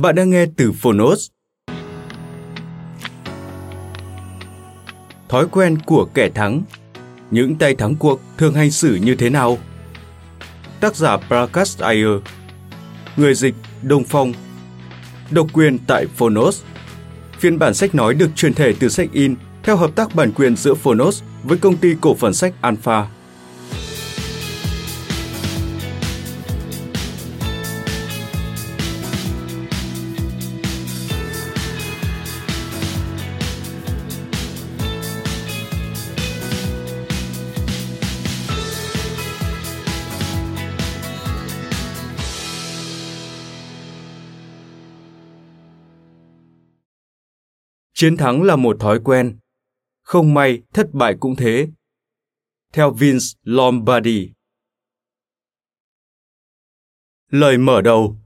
Bạn 0.00 0.14
đang 0.14 0.30
nghe 0.30 0.46
từ 0.56 0.72
Phonos. 0.72 1.28
Thói 5.28 5.46
quen 5.50 5.78
của 5.86 6.08
kẻ 6.14 6.30
thắng 6.34 6.62
Những 7.30 7.56
tay 7.56 7.74
thắng 7.74 7.96
cuộc 7.96 8.20
thường 8.38 8.54
hành 8.54 8.70
xử 8.70 8.94
như 8.94 9.14
thế 9.14 9.30
nào? 9.30 9.58
Tác 10.80 10.96
giả 10.96 11.16
Prakash 11.16 11.80
Iyer, 11.80 12.20
Người 13.16 13.34
dịch 13.34 13.54
Đông 13.82 14.04
Phong, 14.04 14.32
Độc 15.30 15.46
quyền 15.52 15.78
tại 15.86 16.06
Phonos 16.06 16.62
Phiên 17.38 17.58
bản 17.58 17.74
sách 17.74 17.94
nói 17.94 18.14
được 18.14 18.30
truyền 18.36 18.54
thể 18.54 18.74
từ 18.80 18.88
sách 18.88 19.08
in 19.12 19.34
theo 19.62 19.76
hợp 19.76 19.90
tác 19.94 20.14
bản 20.14 20.32
quyền 20.32 20.56
giữa 20.56 20.74
Phonos 20.74 21.22
với 21.44 21.58
công 21.58 21.76
ty 21.76 21.94
cổ 22.00 22.14
phần 22.14 22.34
sách 22.34 22.54
Alpha. 22.60 23.06
Chiến 48.00 48.16
thắng 48.16 48.42
là 48.42 48.56
một 48.56 48.76
thói 48.80 49.00
quen. 49.04 49.38
Không 50.02 50.34
may, 50.34 50.62
thất 50.72 50.94
bại 50.94 51.16
cũng 51.20 51.36
thế. 51.36 51.68
Theo 52.72 52.90
Vince 52.90 53.24
Lombardi 53.42 54.30
Lời 57.30 57.58
mở 57.58 57.80
đầu 57.80 58.16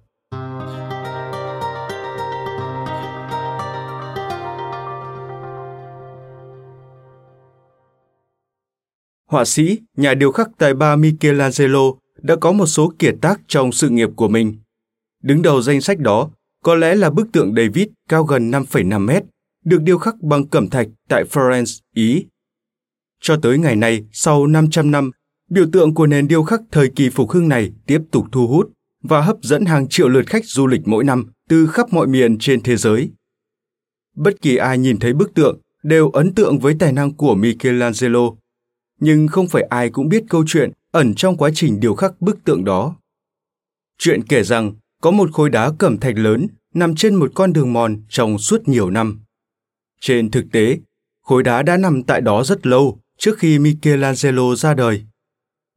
Họa 9.27 9.45
sĩ, 9.45 9.79
nhà 9.97 10.15
điêu 10.15 10.33
khắc 10.33 10.49
tài 10.59 10.75
ba 10.75 10.97
Michelangelo 10.97 11.93
đã 12.23 12.37
có 12.37 12.53
một 12.53 12.67
số 12.67 12.93
kiệt 12.99 13.15
tác 13.21 13.41
trong 13.47 13.73
sự 13.73 13.89
nghiệp 13.89 14.09
của 14.17 14.29
mình. 14.29 14.57
Đứng 15.23 15.43
đầu 15.43 15.63
danh 15.63 15.81
sách 15.81 15.99
đó 15.99 16.31
có 16.63 16.75
lẽ 16.75 16.95
là 16.95 17.11
bức 17.11 17.33
tượng 17.33 17.55
David 17.55 17.89
cao 18.09 18.25
gần 18.25 18.51
5,5 18.51 19.01
mét, 19.01 19.25
được 19.65 19.83
điêu 19.83 19.99
khắc 19.99 20.21
bằng 20.23 20.49
cẩm 20.49 20.71
thạch 20.71 20.89
tại 21.09 21.25
Florence, 21.25 21.81
Ý. 21.95 22.27
Cho 23.21 23.37
tới 23.43 23.59
ngày 23.59 23.77
nay, 23.77 24.05
sau 24.13 24.47
500 24.47 24.91
năm, 24.91 25.11
biểu 25.51 25.67
tượng 25.73 25.95
của 25.95 26.07
nền 26.07 26.29
điêu 26.29 26.43
khắc 26.43 26.61
thời 26.71 26.91
kỳ 26.97 27.11
phục 27.11 27.31
hưng 27.31 27.49
này 27.49 27.73
tiếp 27.87 28.01
tục 28.11 28.27
thu 28.33 28.47
hút 28.47 28.71
và 29.03 29.21
hấp 29.21 29.37
dẫn 29.43 29.65
hàng 29.65 29.89
triệu 29.89 30.09
lượt 30.09 30.27
khách 30.27 30.45
du 30.45 30.67
lịch 30.67 30.81
mỗi 30.85 31.05
năm 31.05 31.27
từ 31.49 31.67
khắp 31.67 31.93
mọi 31.93 32.07
miền 32.07 32.39
trên 32.39 32.63
thế 32.63 32.77
giới. 32.77 33.11
Bất 34.17 34.43
kỳ 34.43 34.57
ai 34.57 34.79
nhìn 34.79 34.99
thấy 34.99 35.13
bức 35.13 35.35
tượng 35.35 35.61
đều 35.83 36.11
ấn 36.11 36.35
tượng 36.35 36.59
với 36.59 36.77
tài 36.79 36.93
năng 36.93 37.15
của 37.15 37.35
Michelangelo, 37.35 38.31
nhưng 39.01 39.29
không 39.29 39.49
phải 39.49 39.63
ai 39.63 39.91
cũng 39.91 40.09
biết 40.09 40.25
câu 40.29 40.45
chuyện 40.47 40.71
ẩn 40.93 41.15
trong 41.15 41.37
quá 41.37 41.51
trình 41.55 41.81
điêu 41.81 41.95
khắc 41.95 42.21
bức 42.21 42.45
tượng 42.45 42.65
đó. 42.65 42.97
Chuyện 43.99 44.23
kể 44.23 44.43
rằng 44.43 44.73
có 45.03 45.11
một 45.11 45.33
khối 45.33 45.51
đá 45.51 45.73
cẩm 45.79 45.99
thạch 45.99 46.19
lớn 46.19 46.47
nằm 46.75 46.95
trên 46.95 47.15
một 47.15 47.33
con 47.35 47.53
đường 47.53 47.73
mòn 47.73 48.03
trong 48.09 48.39
suốt 48.39 48.69
nhiều 48.69 48.91
năm. 48.91 49.24
Trên 50.07 50.31
thực 50.31 50.45
tế, 50.53 50.79
khối 51.23 51.43
đá 51.43 51.63
đã 51.63 51.77
nằm 51.77 52.03
tại 52.03 52.21
đó 52.21 52.45
rất 52.45 52.67
lâu 52.67 52.99
trước 53.19 53.39
khi 53.39 53.59
Michelangelo 53.59 54.55
ra 54.55 54.75
đời. 54.75 55.05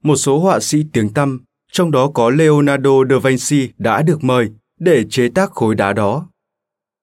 Một 0.04 0.16
số 0.16 0.40
họa 0.40 0.60
sĩ 0.60 0.84
tiếng 0.94 1.14
tăm, 1.14 1.44
trong 1.72 1.92
đó 1.92 2.12
có 2.14 2.30
Leonardo 2.30 2.92
da 3.10 3.16
Vinci 3.24 3.70
đã 3.78 4.02
được 4.02 4.24
mời 4.24 4.50
để 4.80 5.06
chế 5.10 5.30
tác 5.30 5.52
khối 5.52 5.76
đá 5.76 5.94
đó. 5.94 6.30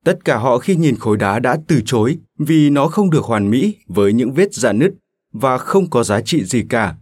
Tất 0.04 0.24
cả 0.24 0.36
họ 0.36 0.58
khi 0.58 0.76
nhìn 0.76 0.96
khối 0.96 1.16
đá 1.16 1.38
đã 1.38 1.58
từ 1.66 1.80
chối 1.86 2.18
vì 2.38 2.70
nó 2.70 2.86
không 2.86 3.10
được 3.10 3.24
hoàn 3.24 3.50
mỹ 3.50 3.76
với 3.86 4.12
những 4.12 4.32
vết 4.32 4.54
rạn 4.54 4.78
nứt 4.78 4.94
và 5.32 5.58
không 5.58 5.90
có 5.90 6.04
giá 6.04 6.20
trị 6.20 6.44
gì 6.44 6.62
cả. 6.68 6.94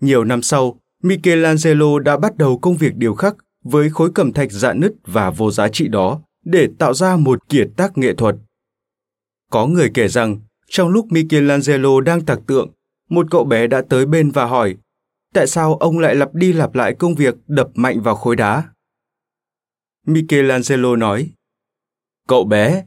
Nhiều 0.00 0.24
năm 0.24 0.42
sau, 0.42 0.80
Michelangelo 1.02 1.98
đã 1.98 2.16
bắt 2.16 2.36
đầu 2.36 2.58
công 2.58 2.76
việc 2.76 2.96
điêu 2.96 3.14
khắc 3.14 3.36
với 3.64 3.90
khối 3.90 4.10
cẩm 4.14 4.32
thạch 4.32 4.52
rạn 4.52 4.80
nứt 4.80 4.92
và 5.04 5.30
vô 5.30 5.50
giá 5.50 5.68
trị 5.68 5.88
đó 5.88 6.22
để 6.44 6.68
tạo 6.78 6.94
ra 6.94 7.16
một 7.16 7.48
kiệt 7.48 7.68
tác 7.76 7.98
nghệ 7.98 8.14
thuật. 8.14 8.36
Có 9.50 9.66
người 9.66 9.90
kể 9.94 10.08
rằng, 10.08 10.40
trong 10.68 10.88
lúc 10.88 11.06
Michelangelo 11.12 12.00
đang 12.00 12.24
tạc 12.24 12.38
tượng, 12.46 12.70
một 13.08 13.26
cậu 13.30 13.44
bé 13.44 13.66
đã 13.66 13.82
tới 13.88 14.06
bên 14.06 14.30
và 14.30 14.44
hỏi, 14.44 14.76
tại 15.34 15.46
sao 15.46 15.74
ông 15.74 15.98
lại 15.98 16.14
lặp 16.14 16.34
đi 16.34 16.52
lặp 16.52 16.74
lại 16.74 16.94
công 16.98 17.14
việc 17.14 17.34
đập 17.46 17.68
mạnh 17.74 18.00
vào 18.00 18.16
khối 18.16 18.36
đá? 18.36 18.68
Michelangelo 20.06 20.96
nói, 20.96 21.30
Cậu 22.28 22.44
bé, 22.44 22.84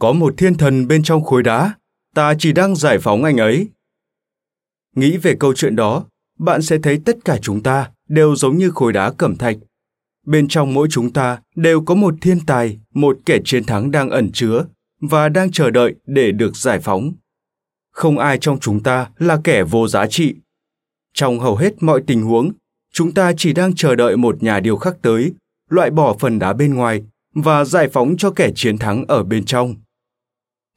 có 0.00 0.12
một 0.12 0.34
thiên 0.36 0.54
thần 0.54 0.88
bên 0.88 1.02
trong 1.02 1.24
khối 1.24 1.42
đá, 1.42 1.74
ta 2.14 2.34
chỉ 2.38 2.52
đang 2.52 2.76
giải 2.76 2.98
phóng 2.98 3.24
anh 3.24 3.36
ấy. 3.36 3.68
Nghĩ 4.96 5.16
về 5.16 5.36
câu 5.40 5.54
chuyện 5.54 5.76
đó, 5.76 6.04
bạn 6.38 6.62
sẽ 6.62 6.78
thấy 6.82 7.00
tất 7.04 7.16
cả 7.24 7.38
chúng 7.42 7.62
ta 7.62 7.90
đều 8.08 8.36
giống 8.36 8.58
như 8.58 8.70
khối 8.70 8.92
đá 8.92 9.12
cẩm 9.12 9.36
thạch. 9.36 9.56
Bên 10.26 10.48
trong 10.48 10.74
mỗi 10.74 10.88
chúng 10.90 11.12
ta 11.12 11.42
đều 11.56 11.80
có 11.80 11.94
một 11.94 12.14
thiên 12.20 12.40
tài, 12.46 12.80
một 12.94 13.18
kẻ 13.26 13.38
chiến 13.44 13.64
thắng 13.64 13.90
đang 13.90 14.10
ẩn 14.10 14.30
chứa 14.32 14.64
và 15.00 15.28
đang 15.28 15.50
chờ 15.50 15.70
đợi 15.70 15.94
để 16.06 16.32
được 16.32 16.56
giải 16.56 16.80
phóng. 16.80 17.12
Không 17.90 18.18
ai 18.18 18.38
trong 18.40 18.60
chúng 18.60 18.82
ta 18.82 19.10
là 19.18 19.40
kẻ 19.44 19.64
vô 19.64 19.88
giá 19.88 20.06
trị. 20.06 20.34
Trong 21.14 21.40
hầu 21.40 21.56
hết 21.56 21.82
mọi 21.82 22.02
tình 22.06 22.22
huống, 22.22 22.52
chúng 22.92 23.14
ta 23.14 23.32
chỉ 23.36 23.52
đang 23.52 23.74
chờ 23.74 23.94
đợi 23.94 24.16
một 24.16 24.42
nhà 24.42 24.60
điều 24.60 24.76
khắc 24.76 25.02
tới, 25.02 25.32
loại 25.70 25.90
bỏ 25.90 26.16
phần 26.20 26.38
đá 26.38 26.52
bên 26.52 26.74
ngoài 26.74 27.04
và 27.34 27.64
giải 27.64 27.88
phóng 27.88 28.16
cho 28.18 28.30
kẻ 28.30 28.50
chiến 28.54 28.78
thắng 28.78 29.04
ở 29.08 29.24
bên 29.24 29.44
trong. 29.44 29.74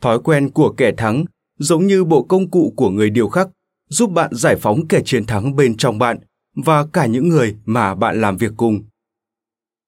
Thói 0.02 0.20
quen 0.20 0.50
của 0.50 0.74
kẻ 0.78 0.92
thắng 0.98 1.26
giống 1.60 1.88
như 1.88 2.04
bộ 2.04 2.24
công 2.24 2.50
cụ 2.50 2.74
của 2.78 2.90
người 2.90 3.10
điều 3.10 3.30
khắc 3.30 3.48
giúp 3.90 4.12
bạn 4.12 4.30
giải 4.34 4.56
phóng 4.56 4.88
kẻ 4.88 5.02
chiến 5.06 5.26
thắng 5.26 5.56
bên 5.56 5.78
trong 5.78 6.00
bạn 6.00 6.20
và 6.56 6.86
cả 6.94 7.06
những 7.06 7.30
người 7.30 7.56
mà 7.66 7.96
bạn 7.96 8.22
làm 8.22 8.38
việc 8.38 8.52
cùng. 8.58 8.84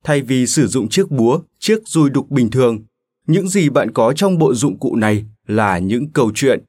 Thay 0.04 0.22
vì 0.22 0.48
sử 0.48 0.68
dụng 0.68 0.90
chiếc 0.90 1.12
búa, 1.12 1.42
chiếc 1.60 1.88
dùi 1.88 2.10
đục 2.10 2.30
bình 2.30 2.50
thường, 2.52 2.84
những 3.28 3.48
gì 3.48 3.70
bạn 3.70 3.92
có 3.92 4.14
trong 4.14 4.38
bộ 4.38 4.54
dụng 4.54 4.80
cụ 4.80 4.96
này 4.96 5.26
là 5.48 5.78
những 5.78 6.12
câu 6.14 6.32
chuyện. 6.36 6.64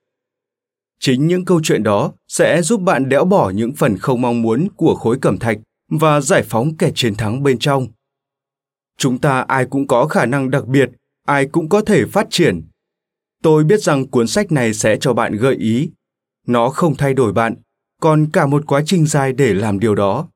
Chính 1.01 1.27
những 1.27 1.45
câu 1.45 1.61
chuyện 1.63 1.83
đó 1.83 2.13
sẽ 2.29 2.63
giúp 2.63 2.81
bạn 2.81 3.09
đẽo 3.09 3.25
bỏ 3.25 3.51
những 3.51 3.73
phần 3.73 3.99
không 3.99 4.21
mong 4.21 4.43
muốn 4.43 4.69
của 4.77 4.95
khối 4.95 5.19
cẩm 5.19 5.39
thạch 5.39 5.59
và 5.89 6.21
giải 6.21 6.43
phóng 6.43 6.77
kẻ 6.77 6.91
chiến 6.95 7.15
thắng 7.15 7.43
bên 7.43 7.59
trong. 7.59 7.89
Chúng 8.99 9.19
ta 9.19 9.41
ai 9.41 9.67
cũng 9.67 9.87
có 9.87 10.07
khả 10.07 10.27
năng 10.27 10.51
đặc 10.51 10.67
biệt, 10.67 10.91
ai 11.27 11.47
cũng 11.47 11.69
có 11.69 11.81
thể 11.81 12.05
phát 12.05 12.27
triển. 12.31 12.63
Tôi 13.43 13.65
biết 13.65 13.83
rằng 13.83 14.07
cuốn 14.07 14.27
sách 14.27 14.53
này 14.53 14.75
sẽ 14.75 14.97
cho 15.01 15.15
bạn 15.15 15.37
gợi 15.37 15.55
ý. 15.55 15.91
Nó 16.47 16.69
không 16.69 16.95
thay 16.97 17.15
đổi 17.15 17.33
bạn, 17.33 17.55
còn 18.01 18.31
cả 18.33 18.47
một 18.47 18.67
quá 18.67 18.83
trình 18.87 19.07
dài 19.07 19.33
để 19.33 19.55
làm 19.55 19.79
điều 19.81 19.95
đó. 19.95 20.29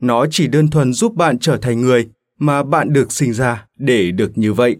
Nó 0.00 0.26
chỉ 0.30 0.46
đơn 0.46 0.70
thuần 0.70 0.92
giúp 0.92 1.14
bạn 1.14 1.38
trở 1.38 1.56
thành 1.56 1.80
người 1.80 2.08
mà 2.38 2.62
bạn 2.62 2.92
được 2.92 3.12
sinh 3.12 3.32
ra 3.32 3.66
để 3.76 4.10
được 4.10 4.38
như 4.38 4.52
vậy 4.52 4.76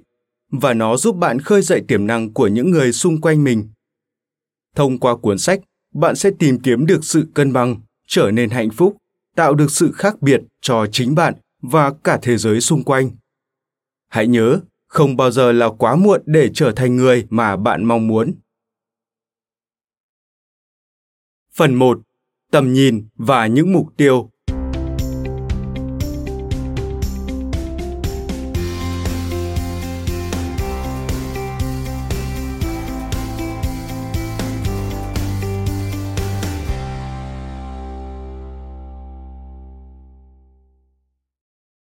và 0.50 0.74
nó 0.74 0.96
giúp 0.96 1.16
bạn 1.16 1.40
khơi 1.40 1.62
dậy 1.62 1.82
tiềm 1.88 2.06
năng 2.06 2.32
của 2.32 2.46
những 2.46 2.70
người 2.70 2.92
xung 2.92 3.20
quanh 3.20 3.44
mình 3.44 3.68
thông 4.74 4.98
qua 4.98 5.16
cuốn 5.16 5.38
sách 5.38 5.60
bạn 5.94 6.16
sẽ 6.16 6.30
tìm 6.38 6.60
kiếm 6.60 6.86
được 6.86 7.04
sự 7.04 7.26
cân 7.34 7.52
bằng 7.52 7.80
trở 8.06 8.30
nên 8.30 8.50
hạnh 8.50 8.70
phúc, 8.70 8.96
tạo 9.36 9.54
được 9.54 9.70
sự 9.70 9.92
khác 9.92 10.22
biệt 10.22 10.40
cho 10.60 10.86
chính 10.92 11.14
bạn 11.14 11.34
và 11.62 11.92
cả 12.04 12.18
thế 12.22 12.36
giới 12.36 12.60
xung 12.60 12.84
quanh. 12.84 13.10
Hãy 14.08 14.26
nhớ, 14.26 14.60
không 14.86 15.16
bao 15.16 15.30
giờ 15.30 15.52
là 15.52 15.68
quá 15.78 15.96
muộn 15.96 16.22
để 16.26 16.50
trở 16.54 16.72
thành 16.72 16.96
người 16.96 17.26
mà 17.30 17.56
bạn 17.56 17.84
mong 17.84 18.06
muốn. 18.06 18.34
Phần 21.54 21.74
1. 21.74 22.00
Tầm 22.50 22.72
nhìn 22.72 23.08
và 23.16 23.46
những 23.46 23.72
mục 23.72 23.86
tiêu 23.96 24.30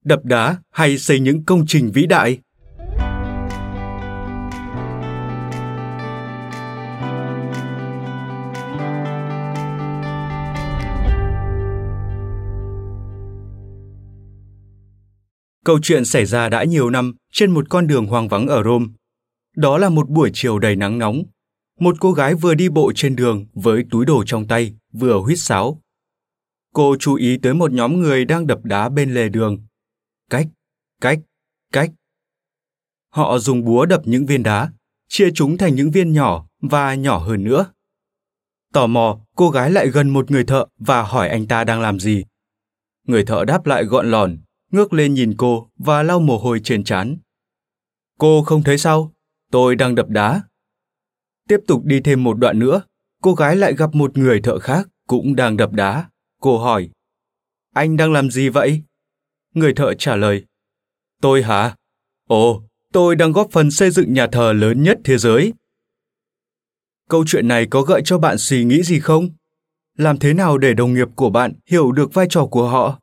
đập 0.07 0.19
đá 0.23 0.57
hay 0.71 0.97
xây 0.97 1.19
những 1.19 1.45
công 1.45 1.65
trình 1.67 1.91
vĩ 1.91 2.05
đại 2.05 2.39
Câu 15.65 15.79
chuyện 15.81 16.05
xảy 16.05 16.25
ra 16.25 16.49
đã 16.49 16.63
nhiều 16.63 16.89
năm 16.89 17.13
trên 17.31 17.51
một 17.51 17.69
con 17.69 17.87
đường 17.87 18.05
hoang 18.05 18.27
vắng 18.27 18.47
ở 18.47 18.63
Rome. 18.63 18.85
Đó 19.55 19.77
là 19.77 19.89
một 19.89 20.09
buổi 20.09 20.31
chiều 20.33 20.59
đầy 20.59 20.75
nắng 20.75 20.97
nóng. 20.97 21.23
Một 21.79 21.95
cô 21.99 22.11
gái 22.11 22.35
vừa 22.35 22.53
đi 22.53 22.69
bộ 22.69 22.91
trên 22.95 23.15
đường 23.15 23.45
với 23.53 23.83
túi 23.91 24.05
đồ 24.05 24.23
trong 24.23 24.47
tay, 24.47 24.75
vừa 24.93 25.19
huýt 25.19 25.39
sáo. 25.39 25.81
Cô 26.73 26.95
chú 26.99 27.15
ý 27.15 27.37
tới 27.37 27.53
một 27.53 27.71
nhóm 27.71 27.99
người 27.99 28.25
đang 28.25 28.47
đập 28.47 28.59
đá 28.63 28.89
bên 28.89 29.13
lề 29.13 29.29
đường 29.29 29.66
cách, 30.29 30.47
cách, 31.01 31.19
cách. 31.73 31.91
Họ 33.09 33.39
dùng 33.39 33.63
búa 33.63 33.85
đập 33.85 34.01
những 34.05 34.25
viên 34.25 34.43
đá, 34.43 34.71
chia 35.07 35.29
chúng 35.35 35.57
thành 35.57 35.75
những 35.75 35.91
viên 35.91 36.13
nhỏ 36.13 36.47
và 36.61 36.95
nhỏ 36.95 37.17
hơn 37.17 37.43
nữa. 37.43 37.65
Tò 38.73 38.87
mò, 38.87 39.19
cô 39.35 39.49
gái 39.49 39.71
lại 39.71 39.87
gần 39.87 40.09
một 40.09 40.31
người 40.31 40.43
thợ 40.43 40.65
và 40.79 41.01
hỏi 41.01 41.29
anh 41.29 41.47
ta 41.47 41.63
đang 41.63 41.81
làm 41.81 41.99
gì. 41.99 42.23
Người 43.03 43.25
thợ 43.25 43.45
đáp 43.45 43.65
lại 43.65 43.83
gọn 43.83 44.11
lòn, 44.11 44.37
ngước 44.71 44.93
lên 44.93 45.13
nhìn 45.13 45.33
cô 45.37 45.69
và 45.77 46.03
lau 46.03 46.19
mồ 46.19 46.37
hôi 46.37 46.61
trên 46.63 46.83
trán. 46.83 47.17
Cô 48.19 48.43
không 48.43 48.63
thấy 48.63 48.77
sao? 48.77 49.13
Tôi 49.51 49.75
đang 49.75 49.95
đập 49.95 50.09
đá. 50.09 50.41
Tiếp 51.47 51.59
tục 51.67 51.81
đi 51.85 52.01
thêm 52.01 52.23
một 52.23 52.33
đoạn 52.33 52.59
nữa, 52.59 52.81
cô 53.21 53.33
gái 53.33 53.55
lại 53.55 53.73
gặp 53.75 53.95
một 53.95 54.17
người 54.17 54.41
thợ 54.41 54.59
khác 54.59 54.87
cũng 55.07 55.35
đang 55.35 55.57
đập 55.57 55.71
đá. 55.71 56.09
Cô 56.41 56.57
hỏi, 56.57 56.89
anh 57.73 57.97
đang 57.97 58.11
làm 58.11 58.31
gì 58.31 58.49
vậy? 58.49 58.83
Người 59.57 59.73
thợ 59.73 59.93
trả 59.93 60.15
lời, 60.15 60.43
Tôi 61.21 61.43
hả? 61.43 61.75
Ồ, 62.27 62.63
tôi 62.93 63.15
đang 63.15 63.31
góp 63.31 63.47
phần 63.51 63.71
xây 63.71 63.91
dựng 63.91 64.13
nhà 64.13 64.27
thờ 64.27 64.53
lớn 64.53 64.83
nhất 64.83 64.99
thế 65.03 65.17
giới. 65.17 65.53
Câu 67.09 67.23
chuyện 67.27 67.47
này 67.47 67.67
có 67.69 67.81
gợi 67.81 68.01
cho 68.05 68.19
bạn 68.19 68.37
suy 68.37 68.63
nghĩ 68.63 68.83
gì 68.83 68.99
không? 68.99 69.29
Làm 69.97 70.17
thế 70.17 70.33
nào 70.33 70.57
để 70.57 70.73
đồng 70.73 70.93
nghiệp 70.93 71.07
của 71.15 71.29
bạn 71.29 71.53
hiểu 71.69 71.91
được 71.91 72.13
vai 72.13 72.27
trò 72.29 72.45
của 72.45 72.67
họ? 72.69 72.99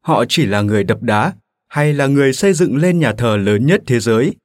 Họ 0.00 0.24
chỉ 0.28 0.46
là 0.46 0.60
người 0.60 0.84
đập 0.84 1.02
đá 1.02 1.32
hay 1.68 1.92
là 1.92 2.06
người 2.06 2.32
xây 2.32 2.52
dựng 2.52 2.76
lên 2.76 2.98
nhà 2.98 3.12
thờ 3.18 3.36
lớn 3.36 3.66
nhất 3.66 3.82
thế 3.86 4.00
giới? 4.00 4.36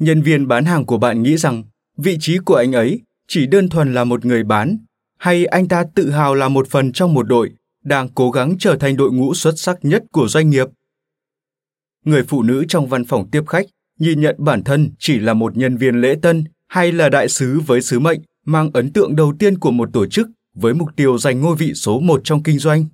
Nhân 0.00 0.22
viên 0.22 0.48
bán 0.48 0.64
hàng 0.64 0.86
của 0.86 0.98
bạn 0.98 1.22
nghĩ 1.22 1.36
rằng 1.36 1.64
vị 1.96 2.16
trí 2.20 2.38
của 2.38 2.54
anh 2.54 2.72
ấy 2.72 3.02
chỉ 3.28 3.46
đơn 3.46 3.68
thuần 3.68 3.94
là 3.94 4.04
một 4.04 4.24
người 4.24 4.44
bán 4.44 4.78
hay 5.18 5.46
anh 5.46 5.68
ta 5.68 5.84
tự 5.94 6.10
hào 6.10 6.34
là 6.34 6.48
một 6.48 6.68
phần 6.68 6.92
trong 6.92 7.14
một 7.14 7.22
đội 7.22 7.50
đang 7.88 8.08
cố 8.08 8.30
gắng 8.30 8.56
trở 8.58 8.76
thành 8.76 8.96
đội 8.96 9.12
ngũ 9.12 9.34
xuất 9.34 9.58
sắc 9.58 9.78
nhất 9.82 10.02
của 10.12 10.28
doanh 10.28 10.50
nghiệp. 10.50 10.66
Người 12.04 12.22
phụ 12.22 12.42
nữ 12.42 12.64
trong 12.68 12.86
văn 12.86 13.04
phòng 13.04 13.30
tiếp 13.30 13.42
khách 13.46 13.66
nhìn 13.98 14.20
nhận 14.20 14.36
bản 14.38 14.64
thân 14.64 14.90
chỉ 14.98 15.18
là 15.18 15.34
một 15.34 15.56
nhân 15.56 15.76
viên 15.76 16.00
lễ 16.00 16.14
tân 16.22 16.44
hay 16.68 16.92
là 16.92 17.08
đại 17.08 17.28
sứ 17.28 17.60
với 17.60 17.82
sứ 17.82 17.98
mệnh 17.98 18.20
mang 18.46 18.70
ấn 18.74 18.92
tượng 18.92 19.16
đầu 19.16 19.34
tiên 19.38 19.58
của 19.58 19.70
một 19.70 19.88
tổ 19.92 20.06
chức 20.06 20.28
với 20.54 20.74
mục 20.74 20.88
tiêu 20.96 21.18
giành 21.18 21.40
ngôi 21.40 21.56
vị 21.56 21.74
số 21.74 22.00
một 22.00 22.20
trong 22.24 22.42
kinh 22.42 22.58
doanh. 22.58 22.84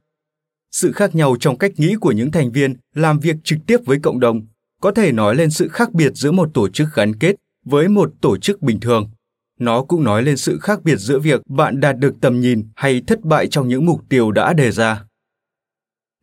Sự 0.70 0.92
khác 0.92 1.14
nhau 1.14 1.36
trong 1.40 1.58
cách 1.58 1.72
nghĩ 1.76 1.94
của 2.00 2.12
những 2.12 2.30
thành 2.30 2.52
viên 2.52 2.74
làm 2.94 3.18
việc 3.20 3.36
trực 3.44 3.58
tiếp 3.66 3.78
với 3.84 3.98
cộng 4.02 4.20
đồng 4.20 4.46
có 4.80 4.90
thể 4.90 5.12
nói 5.12 5.34
lên 5.34 5.50
sự 5.50 5.68
khác 5.68 5.92
biệt 5.92 6.12
giữa 6.14 6.32
một 6.32 6.50
tổ 6.54 6.68
chức 6.68 6.88
gắn 6.94 7.18
kết 7.18 7.36
với 7.64 7.88
một 7.88 8.12
tổ 8.20 8.36
chức 8.36 8.62
bình 8.62 8.80
thường 8.80 9.10
nó 9.58 9.82
cũng 9.82 10.04
nói 10.04 10.22
lên 10.22 10.36
sự 10.36 10.58
khác 10.58 10.82
biệt 10.82 10.96
giữa 10.96 11.18
việc 11.18 11.40
bạn 11.48 11.80
đạt 11.80 11.98
được 11.98 12.14
tầm 12.20 12.40
nhìn 12.40 12.68
hay 12.76 13.02
thất 13.06 13.20
bại 13.24 13.46
trong 13.46 13.68
những 13.68 13.86
mục 13.86 14.00
tiêu 14.08 14.30
đã 14.30 14.52
đề 14.52 14.70
ra. 14.70 15.04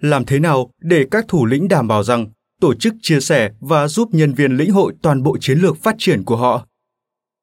Làm 0.02 0.26
thế 0.26 0.40
nào 0.40 0.72
để 0.82 1.06
các 1.12 1.26
thủ 1.28 1.46
lĩnh 1.46 1.68
đảm 1.68 1.88
bảo 1.88 2.04
rằng 2.04 2.28
tổ 2.62 2.74
chức 2.74 2.94
chia 3.02 3.20
sẻ 3.20 3.52
và 3.60 3.88
giúp 3.88 4.10
nhân 4.12 4.34
viên 4.34 4.58
lĩnh 4.58 4.72
hội 4.72 4.94
toàn 5.02 5.24
bộ 5.24 5.38
chiến 5.38 5.60
lược 5.60 5.78
phát 5.78 5.96
triển 5.98 6.24
của 6.24 6.36
họ? 6.36 6.68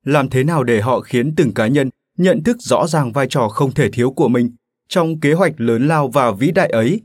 Làm 0.05 0.29
thế 0.29 0.45
nào 0.45 0.65
để 0.65 0.81
họ 0.81 1.01
khiến 1.01 1.35
từng 1.37 1.55
cá 1.55 1.67
nhân 1.67 1.91
nhận 2.19 2.43
thức 2.43 2.57
rõ 2.61 2.87
ràng 2.87 3.13
vai 3.13 3.27
trò 3.31 3.49
không 3.49 3.75
thể 3.75 3.91
thiếu 3.91 4.11
của 4.11 4.29
mình 4.29 4.51
trong 4.89 5.21
kế 5.21 5.33
hoạch 5.33 5.53
lớn 5.57 5.89
lao 5.89 6.09
và 6.09 6.31
vĩ 6.31 6.51
đại 6.51 6.69
ấy? 6.69 7.01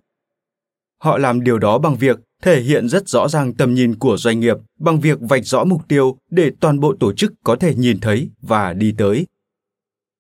Họ 1.04 1.18
làm 1.18 1.44
điều 1.44 1.60
đó 1.60 1.78
bằng 1.78 1.96
việc 1.96 2.20
thể 2.42 2.62
hiện 2.62 2.90
rất 2.90 3.10
rõ 3.10 3.28
ràng 3.28 3.54
tầm 3.54 3.74
nhìn 3.74 3.96
của 3.96 4.18
doanh 4.18 4.40
nghiệp 4.40 4.58
bằng 4.80 5.00
việc 5.00 5.18
vạch 5.22 5.46
rõ 5.46 5.64
mục 5.64 5.82
tiêu 5.88 6.18
để 6.30 6.52
toàn 6.60 6.80
bộ 6.80 6.94
tổ 7.00 7.14
chức 7.14 7.34
có 7.44 7.56
thể 7.56 7.76
nhìn 7.76 8.00
thấy 8.00 8.30
và 8.42 8.74
đi 8.74 8.94
tới. 8.98 9.28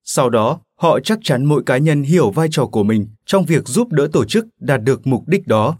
Sau 0.03 0.29
đó, 0.29 0.59
họ 0.79 0.99
chắc 0.99 1.19
chắn 1.23 1.45
mỗi 1.45 1.63
cá 1.65 1.77
nhân 1.77 2.03
hiểu 2.03 2.31
vai 2.31 2.47
trò 2.51 2.65
của 2.65 2.83
mình 2.83 3.07
trong 3.25 3.45
việc 3.45 3.67
giúp 3.67 3.91
đỡ 3.91 4.07
tổ 4.13 4.25
chức 4.25 4.47
đạt 4.59 4.83
được 4.83 5.07
mục 5.07 5.27
đích 5.27 5.47
đó. 5.47 5.77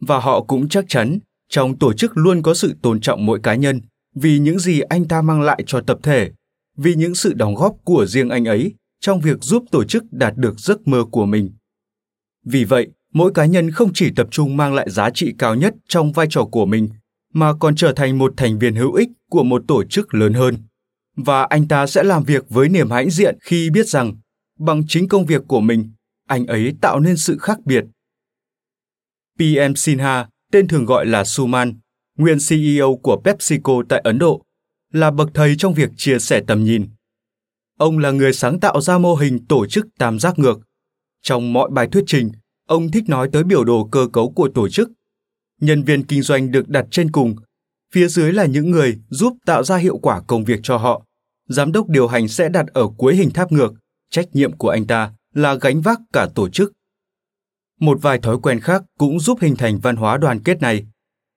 Và 0.00 0.18
họ 0.18 0.42
cũng 0.42 0.68
chắc 0.68 0.84
chắn 0.88 1.18
trong 1.48 1.78
tổ 1.78 1.92
chức 1.92 2.16
luôn 2.16 2.42
có 2.42 2.54
sự 2.54 2.74
tôn 2.82 3.00
trọng 3.00 3.26
mỗi 3.26 3.40
cá 3.42 3.54
nhân 3.54 3.80
vì 4.14 4.38
những 4.38 4.58
gì 4.58 4.80
anh 4.80 5.08
ta 5.08 5.22
mang 5.22 5.42
lại 5.42 5.62
cho 5.66 5.80
tập 5.80 5.98
thể, 6.02 6.30
vì 6.76 6.94
những 6.94 7.14
sự 7.14 7.32
đóng 7.32 7.54
góp 7.54 7.76
của 7.84 8.06
riêng 8.06 8.28
anh 8.28 8.44
ấy 8.44 8.74
trong 9.00 9.20
việc 9.20 9.42
giúp 9.42 9.64
tổ 9.70 9.84
chức 9.84 10.04
đạt 10.10 10.36
được 10.36 10.60
giấc 10.60 10.88
mơ 10.88 11.04
của 11.10 11.26
mình. 11.26 11.50
Vì 12.44 12.64
vậy, 12.64 12.88
mỗi 13.14 13.32
cá 13.34 13.44
nhân 13.44 13.70
không 13.70 13.90
chỉ 13.94 14.10
tập 14.16 14.28
trung 14.30 14.56
mang 14.56 14.74
lại 14.74 14.90
giá 14.90 15.10
trị 15.10 15.34
cao 15.38 15.54
nhất 15.54 15.74
trong 15.88 16.12
vai 16.12 16.26
trò 16.30 16.44
của 16.44 16.66
mình, 16.66 16.88
mà 17.32 17.52
còn 17.60 17.76
trở 17.76 17.92
thành 17.92 18.18
một 18.18 18.34
thành 18.36 18.58
viên 18.58 18.74
hữu 18.74 18.92
ích 18.92 19.08
của 19.30 19.42
một 19.42 19.62
tổ 19.68 19.84
chức 19.84 20.14
lớn 20.14 20.34
hơn. 20.34 20.56
Và 21.16 21.42
anh 21.42 21.68
ta 21.68 21.86
sẽ 21.86 22.02
làm 22.02 22.24
việc 22.24 22.44
với 22.48 22.68
niềm 22.68 22.90
hãnh 22.90 23.10
diện 23.10 23.38
khi 23.40 23.70
biết 23.70 23.88
rằng, 23.88 24.14
bằng 24.58 24.82
chính 24.88 25.08
công 25.08 25.26
việc 25.26 25.42
của 25.48 25.60
mình, 25.60 25.90
anh 26.28 26.46
ấy 26.46 26.72
tạo 26.80 27.00
nên 27.00 27.16
sự 27.16 27.38
khác 27.38 27.58
biệt. 27.64 27.84
Pm 29.38 29.74
sinha, 29.76 30.28
tên 30.52 30.68
thường 30.68 30.84
gọi 30.84 31.06
là 31.06 31.24
suman, 31.24 31.74
nguyên 32.18 32.38
ceo 32.48 32.98
của 33.02 33.20
pepsico 33.24 33.82
tại 33.88 34.00
ấn 34.04 34.18
độ, 34.18 34.42
là 34.92 35.10
bậc 35.10 35.30
thầy 35.34 35.54
trong 35.58 35.74
việc 35.74 35.90
chia 35.96 36.18
sẻ 36.18 36.42
tầm 36.46 36.64
nhìn. 36.64 36.88
Ông 37.78 37.98
là 37.98 38.10
người 38.10 38.32
sáng 38.32 38.60
tạo 38.60 38.80
ra 38.80 38.98
mô 38.98 39.14
hình 39.14 39.46
tổ 39.46 39.66
chức 39.66 39.86
tam 39.98 40.18
giác 40.18 40.38
ngược. 40.38 40.60
Trong 41.22 41.52
mọi 41.52 41.70
bài 41.72 41.88
thuyết 41.92 42.04
trình 42.06 42.30
Ông 42.66 42.90
thích 42.90 43.04
nói 43.08 43.28
tới 43.32 43.44
biểu 43.44 43.64
đồ 43.64 43.88
cơ 43.92 44.08
cấu 44.12 44.30
của 44.30 44.48
tổ 44.54 44.68
chức. 44.68 44.90
Nhân 45.60 45.82
viên 45.82 46.04
kinh 46.04 46.22
doanh 46.22 46.50
được 46.50 46.68
đặt 46.68 46.86
trên 46.90 47.10
cùng, 47.10 47.36
phía 47.92 48.08
dưới 48.08 48.32
là 48.32 48.46
những 48.46 48.70
người 48.70 48.98
giúp 49.10 49.36
tạo 49.46 49.64
ra 49.64 49.76
hiệu 49.76 49.98
quả 49.98 50.20
công 50.26 50.44
việc 50.44 50.60
cho 50.62 50.76
họ. 50.76 51.04
Giám 51.48 51.72
đốc 51.72 51.88
điều 51.88 52.08
hành 52.08 52.28
sẽ 52.28 52.48
đặt 52.48 52.66
ở 52.66 52.88
cuối 52.96 53.16
hình 53.16 53.30
tháp 53.30 53.52
ngược, 53.52 53.74
trách 54.10 54.28
nhiệm 54.32 54.56
của 54.56 54.68
anh 54.68 54.86
ta 54.86 55.12
là 55.34 55.54
gánh 55.54 55.80
vác 55.80 56.00
cả 56.12 56.28
tổ 56.34 56.48
chức. 56.48 56.72
Một 57.80 57.98
vài 58.02 58.18
thói 58.18 58.38
quen 58.42 58.60
khác 58.60 58.82
cũng 58.98 59.20
giúp 59.20 59.38
hình 59.40 59.56
thành 59.56 59.78
văn 59.78 59.96
hóa 59.96 60.16
đoàn 60.16 60.42
kết 60.42 60.60
này. 60.60 60.86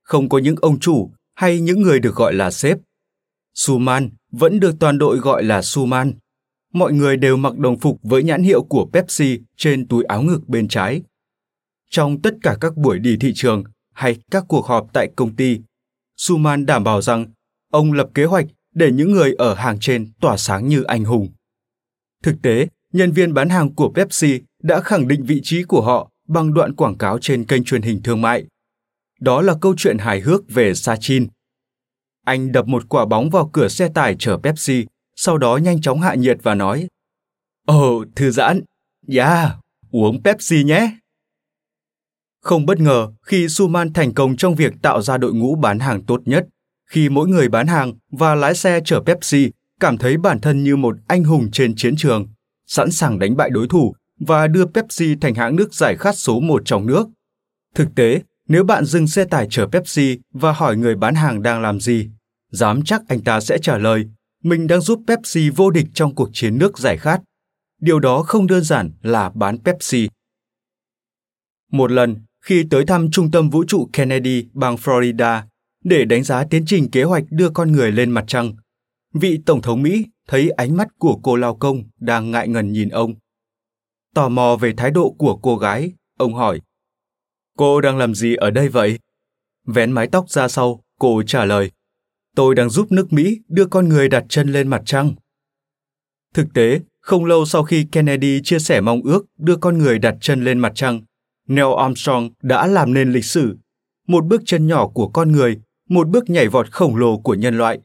Không 0.03 0.29
có 0.29 0.37
những 0.37 0.55
ông 0.61 0.79
chủ 0.79 1.11
hay 1.35 1.59
những 1.59 1.81
người 1.81 1.99
được 1.99 2.15
gọi 2.15 2.33
là 2.33 2.51
sếp. 2.51 2.77
Suman 3.53 4.09
vẫn 4.31 4.59
được 4.59 4.75
toàn 4.79 4.97
đội 4.97 5.17
gọi 5.17 5.43
là 5.43 5.61
Suman. 5.61 6.13
Mọi 6.73 6.93
người 6.93 7.17
đều 7.17 7.37
mặc 7.37 7.57
đồng 7.57 7.79
phục 7.79 7.99
với 8.03 8.23
nhãn 8.23 8.43
hiệu 8.43 8.63
của 8.63 8.89
Pepsi 8.93 9.39
trên 9.57 9.87
túi 9.87 10.03
áo 10.03 10.21
ngực 10.21 10.47
bên 10.47 10.67
trái 10.67 11.01
trong 11.89 12.21
tất 12.21 12.35
cả 12.41 12.57
các 12.61 12.77
buổi 12.77 12.99
đi 12.99 13.17
thị 13.19 13.31
trường 13.35 13.63
hay 13.93 14.17
các 14.31 14.43
cuộc 14.47 14.65
họp 14.65 14.87
tại 14.93 15.09
công 15.15 15.35
ty, 15.35 15.59
Suman 16.17 16.65
đảm 16.65 16.83
bảo 16.83 17.01
rằng 17.01 17.25
ông 17.71 17.93
lập 17.93 18.09
kế 18.13 18.25
hoạch 18.25 18.45
để 18.75 18.91
những 18.91 19.11
người 19.11 19.33
ở 19.33 19.53
hàng 19.53 19.79
trên 19.79 20.11
tỏa 20.21 20.37
sáng 20.37 20.67
như 20.67 20.83
anh 20.83 21.03
hùng. 21.03 21.29
Thực 22.23 22.35
tế, 22.41 22.67
nhân 22.93 23.11
viên 23.11 23.33
bán 23.33 23.49
hàng 23.49 23.75
của 23.75 23.91
Pepsi 23.95 24.41
đã 24.63 24.81
khẳng 24.81 25.07
định 25.07 25.23
vị 25.23 25.41
trí 25.43 25.63
của 25.63 25.81
họ 25.81 26.11
bằng 26.27 26.53
đoạn 26.53 26.75
quảng 26.75 26.97
cáo 26.97 27.19
trên 27.19 27.45
kênh 27.45 27.63
truyền 27.63 27.81
hình 27.81 28.01
thương 28.03 28.21
mại. 28.21 28.45
Đó 29.19 29.41
là 29.41 29.55
câu 29.61 29.73
chuyện 29.77 29.97
hài 29.97 30.19
hước 30.19 30.41
về 30.49 30.73
Sachin. 30.73 31.27
Anh 32.25 32.51
đập 32.51 32.67
một 32.67 32.89
quả 32.89 33.05
bóng 33.05 33.29
vào 33.29 33.49
cửa 33.53 33.67
xe 33.67 33.89
tải 33.89 34.15
chở 34.19 34.37
Pepsi, 34.43 34.85
sau 35.15 35.37
đó 35.37 35.57
nhanh 35.57 35.81
chóng 35.81 36.01
hạ 36.01 36.15
nhiệt 36.15 36.37
và 36.43 36.55
nói 36.55 36.87
Ồ, 37.65 37.97
oh, 37.97 38.07
thư 38.15 38.31
giãn. 38.31 38.61
Yeah, 39.13 39.51
uống 39.91 40.23
Pepsi 40.23 40.63
nhé. 40.63 40.97
Không 42.41 42.65
bất 42.65 42.79
ngờ 42.79 43.07
khi 43.23 43.47
Suman 43.47 43.93
thành 43.93 44.13
công 44.13 44.37
trong 44.37 44.55
việc 44.55 44.73
tạo 44.81 45.01
ra 45.01 45.17
đội 45.17 45.33
ngũ 45.33 45.55
bán 45.55 45.79
hàng 45.79 46.03
tốt 46.03 46.21
nhất, 46.25 46.47
khi 46.89 47.09
mỗi 47.09 47.27
người 47.27 47.49
bán 47.49 47.67
hàng 47.67 47.93
và 48.11 48.35
lái 48.35 48.55
xe 48.55 48.79
chở 48.85 49.01
Pepsi 49.05 49.51
cảm 49.79 49.97
thấy 49.97 50.17
bản 50.17 50.41
thân 50.41 50.63
như 50.63 50.75
một 50.75 50.97
anh 51.07 51.23
hùng 51.23 51.51
trên 51.51 51.75
chiến 51.75 51.95
trường, 51.95 52.27
sẵn 52.65 52.91
sàng 52.91 53.19
đánh 53.19 53.37
bại 53.37 53.49
đối 53.49 53.67
thủ 53.67 53.93
và 54.19 54.47
đưa 54.47 54.65
Pepsi 54.65 55.15
thành 55.21 55.35
hãng 55.35 55.55
nước 55.55 55.73
giải 55.73 55.95
khát 55.99 56.15
số 56.15 56.39
một 56.39 56.61
trong 56.65 56.85
nước. 56.85 57.07
Thực 57.75 57.87
tế, 57.95 58.21
nếu 58.47 58.63
bạn 58.63 58.85
dừng 58.85 59.07
xe 59.07 59.25
tải 59.25 59.47
chở 59.49 59.67
Pepsi 59.71 60.19
và 60.33 60.51
hỏi 60.51 60.77
người 60.77 60.95
bán 60.95 61.15
hàng 61.15 61.41
đang 61.41 61.61
làm 61.61 61.79
gì, 61.79 62.09
dám 62.51 62.83
chắc 62.83 63.01
anh 63.07 63.21
ta 63.21 63.39
sẽ 63.39 63.57
trả 63.61 63.77
lời, 63.77 64.05
mình 64.43 64.67
đang 64.67 64.81
giúp 64.81 65.01
Pepsi 65.07 65.49
vô 65.49 65.69
địch 65.69 65.87
trong 65.93 66.15
cuộc 66.15 66.29
chiến 66.33 66.57
nước 66.57 66.79
giải 66.79 66.97
khát. 66.97 67.21
Điều 67.81 67.99
đó 67.99 68.23
không 68.23 68.47
đơn 68.47 68.63
giản 68.63 68.91
là 69.01 69.29
bán 69.29 69.57
Pepsi. 69.57 70.09
Một 71.71 71.91
lần, 71.91 72.15
khi 72.47 72.65
tới 72.69 72.85
thăm 72.85 73.11
trung 73.11 73.31
tâm 73.31 73.49
vũ 73.49 73.63
trụ 73.67 73.89
Kennedy 73.93 74.45
bang 74.53 74.75
Florida 74.75 75.41
để 75.83 76.05
đánh 76.05 76.23
giá 76.23 76.43
tiến 76.49 76.63
trình 76.65 76.91
kế 76.91 77.03
hoạch 77.03 77.23
đưa 77.29 77.49
con 77.49 77.71
người 77.71 77.91
lên 77.91 78.11
mặt 78.11 78.23
trăng, 78.27 78.55
vị 79.13 79.39
tổng 79.45 79.61
thống 79.61 79.81
Mỹ 79.81 80.05
thấy 80.27 80.49
ánh 80.49 80.77
mắt 80.77 80.87
của 80.97 81.19
cô 81.23 81.35
lao 81.35 81.55
công 81.55 81.83
đang 81.99 82.31
ngại 82.31 82.47
ngần 82.47 82.71
nhìn 82.71 82.89
ông. 82.89 83.13
Tò 84.15 84.29
mò 84.29 84.57
về 84.61 84.73
thái 84.77 84.91
độ 84.91 85.15
của 85.17 85.37
cô 85.37 85.57
gái, 85.57 85.91
ông 86.17 86.33
hỏi: 86.33 86.61
"Cô 87.57 87.81
đang 87.81 87.97
làm 87.97 88.15
gì 88.15 88.35
ở 88.35 88.51
đây 88.51 88.69
vậy?" 88.69 88.99
Vén 89.65 89.91
mái 89.91 90.07
tóc 90.07 90.29
ra 90.29 90.47
sau, 90.47 90.83
cô 90.99 91.23
trả 91.23 91.45
lời: 91.45 91.71
"Tôi 92.35 92.55
đang 92.55 92.69
giúp 92.69 92.91
nước 92.91 93.13
Mỹ 93.13 93.39
đưa 93.47 93.65
con 93.65 93.89
người 93.89 94.09
đặt 94.09 94.25
chân 94.29 94.51
lên 94.51 94.67
mặt 94.67 94.81
trăng." 94.85 95.13
Thực 96.33 96.47
tế, 96.53 96.79
không 96.99 97.25
lâu 97.25 97.45
sau 97.45 97.63
khi 97.63 97.87
Kennedy 97.91 98.41
chia 98.43 98.59
sẻ 98.59 98.81
mong 98.81 99.01
ước 99.03 99.25
đưa 99.37 99.55
con 99.55 99.77
người 99.77 99.99
đặt 99.99 100.15
chân 100.21 100.43
lên 100.43 100.59
mặt 100.59 100.71
trăng, 100.75 101.01
Neil 101.47 101.67
Armstrong 101.77 102.29
đã 102.41 102.67
làm 102.67 102.93
nên 102.93 103.11
lịch 103.11 103.25
sử, 103.25 103.57
một 104.07 104.25
bước 104.25 104.41
chân 104.45 104.67
nhỏ 104.67 104.87
của 104.87 105.07
con 105.07 105.31
người, 105.31 105.59
một 105.89 106.07
bước 106.07 106.29
nhảy 106.29 106.47
vọt 106.47 106.71
khổng 106.71 106.95
lồ 106.95 107.17
của 107.17 107.33
nhân 107.33 107.57
loại. 107.57 107.79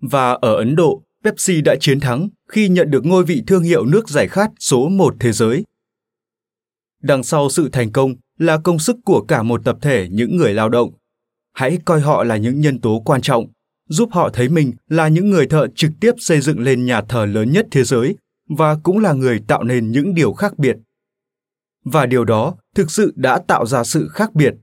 Và 0.00 0.32
ở 0.32 0.56
Ấn 0.56 0.76
Độ, 0.76 1.02
Pepsi 1.24 1.60
đã 1.60 1.76
chiến 1.80 2.00
thắng 2.00 2.28
khi 2.48 2.68
nhận 2.68 2.90
được 2.90 3.06
ngôi 3.06 3.24
vị 3.24 3.42
thương 3.46 3.62
hiệu 3.62 3.84
nước 3.86 4.08
giải 4.08 4.28
khát 4.28 4.50
số 4.58 4.88
một 4.88 5.14
thế 5.20 5.32
giới. 5.32 5.64
Đằng 7.02 7.22
sau 7.22 7.50
sự 7.50 7.68
thành 7.72 7.92
công 7.92 8.14
là 8.38 8.58
công 8.58 8.78
sức 8.78 8.96
của 9.04 9.24
cả 9.28 9.42
một 9.42 9.64
tập 9.64 9.76
thể 9.80 10.08
những 10.10 10.36
người 10.36 10.54
lao 10.54 10.68
động. 10.68 10.90
Hãy 11.52 11.78
coi 11.84 12.00
họ 12.00 12.24
là 12.24 12.36
những 12.36 12.60
nhân 12.60 12.80
tố 12.80 13.02
quan 13.04 13.22
trọng, 13.22 13.46
giúp 13.88 14.08
họ 14.12 14.30
thấy 14.32 14.48
mình 14.48 14.72
là 14.88 15.08
những 15.08 15.30
người 15.30 15.46
thợ 15.46 15.66
trực 15.74 15.90
tiếp 16.00 16.12
xây 16.18 16.40
dựng 16.40 16.60
lên 16.60 16.84
nhà 16.84 17.00
thờ 17.00 17.26
lớn 17.26 17.52
nhất 17.52 17.66
thế 17.70 17.84
giới 17.84 18.16
và 18.48 18.76
cũng 18.82 18.98
là 18.98 19.12
người 19.12 19.40
tạo 19.46 19.64
nên 19.64 19.92
những 19.92 20.14
điều 20.14 20.32
khác 20.32 20.58
biệt. 20.58 20.76
Và 21.84 22.06
điều 22.06 22.24
đó 22.24 22.54
thực 22.74 22.90
sự 22.90 23.12
đã 23.16 23.38
tạo 23.38 23.66
ra 23.66 23.84
sự 23.84 24.08
khác 24.08 24.34
biệt. 24.34 24.54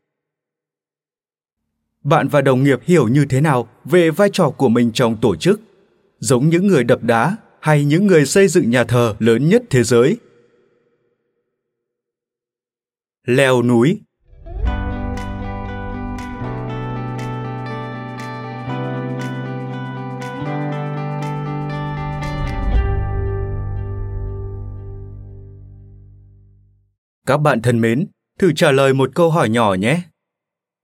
Bạn 2.03 2.27
và 2.27 2.41
đồng 2.41 2.63
nghiệp 2.63 2.79
hiểu 2.83 3.07
như 3.07 3.25
thế 3.29 3.41
nào 3.41 3.69
về 3.85 4.11
vai 4.11 4.29
trò 4.33 4.49
của 4.49 4.69
mình 4.69 4.91
trong 4.93 5.17
tổ 5.21 5.35
chức? 5.35 5.61
Giống 6.19 6.49
những 6.49 6.67
người 6.67 6.83
đập 6.83 7.03
đá 7.03 7.38
hay 7.59 7.85
những 7.85 8.07
người 8.07 8.25
xây 8.25 8.47
dựng 8.47 8.69
nhà 8.69 8.83
thờ 8.83 9.15
lớn 9.19 9.49
nhất 9.49 9.63
thế 9.69 9.83
giới? 9.83 10.17
Leo 13.23 13.63
núi 13.63 14.01
Các 27.29 27.38
bạn 27.38 27.62
thân 27.62 27.81
mến, 27.81 28.07
thử 28.39 28.51
trả 28.55 28.71
lời 28.71 28.93
một 28.93 29.12
câu 29.15 29.31
hỏi 29.31 29.50
nhỏ 29.50 29.74
nhé. 29.74 30.01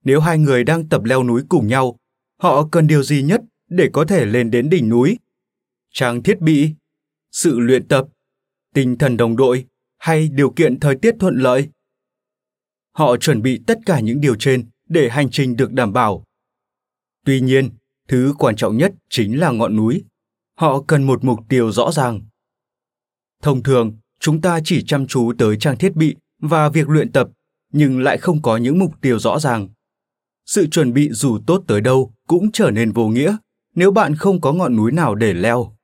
Nếu 0.04 0.20
hai 0.20 0.38
người 0.38 0.64
đang 0.64 0.88
tập 0.88 1.04
leo 1.04 1.24
núi 1.24 1.42
cùng 1.48 1.66
nhau, 1.66 1.98
họ 2.40 2.68
cần 2.72 2.86
điều 2.86 3.02
gì 3.02 3.22
nhất 3.22 3.40
để 3.68 3.90
có 3.92 4.04
thể 4.04 4.26
lên 4.26 4.50
đến 4.50 4.68
đỉnh 4.70 4.88
núi? 4.88 5.18
Trang 5.92 6.22
thiết 6.22 6.40
bị, 6.40 6.74
sự 7.32 7.58
luyện 7.58 7.88
tập, 7.88 8.06
tinh 8.74 8.98
thần 8.98 9.16
đồng 9.16 9.36
đội 9.36 9.66
hay 9.98 10.28
điều 10.28 10.50
kiện 10.50 10.80
thời 10.80 10.96
tiết 10.96 11.14
thuận 11.20 11.36
lợi? 11.36 11.68
Họ 12.92 13.16
chuẩn 13.16 13.42
bị 13.42 13.60
tất 13.66 13.78
cả 13.86 14.00
những 14.00 14.20
điều 14.20 14.34
trên 14.34 14.68
để 14.88 15.08
hành 15.08 15.30
trình 15.30 15.56
được 15.56 15.72
đảm 15.72 15.92
bảo. 15.92 16.24
Tuy 17.24 17.40
nhiên, 17.40 17.70
thứ 18.08 18.34
quan 18.38 18.56
trọng 18.56 18.76
nhất 18.76 18.92
chính 19.10 19.40
là 19.40 19.50
ngọn 19.50 19.76
núi. 19.76 20.04
Họ 20.58 20.82
cần 20.82 21.02
một 21.02 21.24
mục 21.24 21.40
tiêu 21.48 21.72
rõ 21.72 21.92
ràng. 21.92 22.20
Thông 23.42 23.62
thường, 23.62 23.96
chúng 24.20 24.40
ta 24.40 24.60
chỉ 24.64 24.84
chăm 24.86 25.06
chú 25.06 25.32
tới 25.38 25.56
trang 25.60 25.78
thiết 25.78 25.96
bị 25.96 26.16
và 26.42 26.68
việc 26.68 26.88
luyện 26.88 27.12
tập, 27.12 27.28
nhưng 27.72 28.00
lại 28.00 28.18
không 28.18 28.42
có 28.42 28.56
những 28.56 28.78
mục 28.78 28.92
tiêu 29.00 29.18
rõ 29.18 29.38
ràng. 29.38 29.68
Sự 30.46 30.66
chuẩn 30.66 30.92
bị 30.92 31.08
dù 31.12 31.38
tốt 31.46 31.64
tới 31.66 31.80
đâu 31.80 32.12
cũng 32.28 32.52
trở 32.52 32.70
nên 32.70 32.92
vô 32.92 33.08
nghĩa, 33.08 33.36
nếu 33.74 33.90
bạn 33.90 34.14
không 34.14 34.40
có 34.40 34.52
ngọn 34.52 34.76
núi 34.76 34.92
nào 34.92 35.14
để 35.14 35.34
leo. 35.34 35.76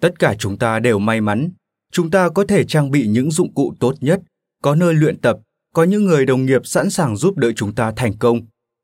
Tất 0.00 0.18
cả 0.18 0.34
chúng 0.38 0.58
ta 0.58 0.80
đều 0.80 0.98
may 0.98 1.20
mắn, 1.20 1.50
chúng 1.92 2.10
ta 2.10 2.28
có 2.28 2.44
thể 2.44 2.64
trang 2.64 2.90
bị 2.90 3.06
những 3.06 3.30
dụng 3.30 3.54
cụ 3.54 3.74
tốt 3.80 3.94
nhất, 4.00 4.20
có 4.62 4.74
nơi 4.74 4.94
luyện 4.94 5.20
tập, 5.20 5.38
có 5.74 5.84
những 5.84 6.04
người 6.04 6.26
đồng 6.26 6.46
nghiệp 6.46 6.66
sẵn 6.66 6.90
sàng 6.90 7.16
giúp 7.16 7.36
đỡ 7.36 7.52
chúng 7.52 7.74
ta 7.74 7.92
thành 7.96 8.18
công. 8.18 8.40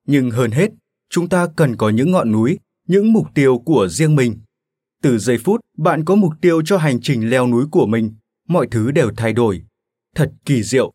Nhưng 0.06 0.30
hơn 0.30 0.50
hết, 0.50 0.70
chúng 1.10 1.28
ta 1.28 1.46
cần 1.56 1.76
có 1.76 1.90
những 1.90 2.10
ngọn 2.10 2.32
núi, 2.32 2.58
những 2.88 3.12
mục 3.12 3.26
tiêu 3.34 3.58
của 3.58 3.88
riêng 3.88 4.16
mình. 4.16 4.40
Từ 5.02 5.18
giây 5.18 5.38
phút 5.38 5.60
bạn 5.78 6.04
có 6.04 6.14
mục 6.14 6.32
tiêu 6.40 6.62
cho 6.62 6.76
hành 6.76 7.00
trình 7.00 7.30
leo 7.30 7.46
núi 7.46 7.64
của 7.70 7.86
mình, 7.86 8.14
mọi 8.48 8.68
thứ 8.70 8.90
đều 8.90 9.10
thay 9.16 9.32
đổi 9.32 9.62
thật 10.14 10.30
kỳ 10.44 10.62
diệu. 10.62 10.92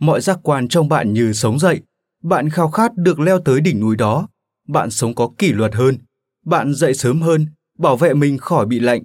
Mọi 0.00 0.20
giác 0.20 0.38
quan 0.42 0.68
trong 0.68 0.88
bạn 0.88 1.12
như 1.12 1.32
sống 1.32 1.58
dậy, 1.58 1.80
bạn 2.22 2.50
khao 2.50 2.70
khát 2.70 2.96
được 2.96 3.20
leo 3.20 3.40
tới 3.40 3.60
đỉnh 3.60 3.80
núi 3.80 3.96
đó, 3.96 4.28
bạn 4.68 4.90
sống 4.90 5.14
có 5.14 5.30
kỷ 5.38 5.52
luật 5.52 5.74
hơn, 5.74 5.98
bạn 6.44 6.74
dậy 6.74 6.94
sớm 6.94 7.22
hơn, 7.22 7.46
bảo 7.78 7.96
vệ 7.96 8.14
mình 8.14 8.38
khỏi 8.38 8.66
bị 8.66 8.80
lạnh, 8.80 9.02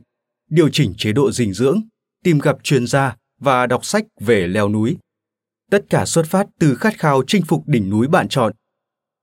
điều 0.50 0.70
chỉnh 0.70 0.94
chế 0.98 1.12
độ 1.12 1.32
dinh 1.32 1.54
dưỡng, 1.54 1.82
tìm 2.24 2.40
gặp 2.40 2.58
chuyên 2.64 2.88
gia 2.88 3.16
và 3.40 3.68
đọc 3.68 3.86
sách 3.86 4.06
về 4.20 4.48
leo 4.48 4.70
núi. 4.70 4.98
Tất 5.72 5.86
cả 5.90 6.06
xuất 6.06 6.26
phát 6.26 6.48
từ 6.60 6.76
khát 6.76 7.00
khao 7.00 7.24
chinh 7.28 7.46
phục 7.46 7.68
đỉnh 7.68 7.90
núi 7.90 8.08
bạn 8.08 8.28
chọn. 8.30 8.54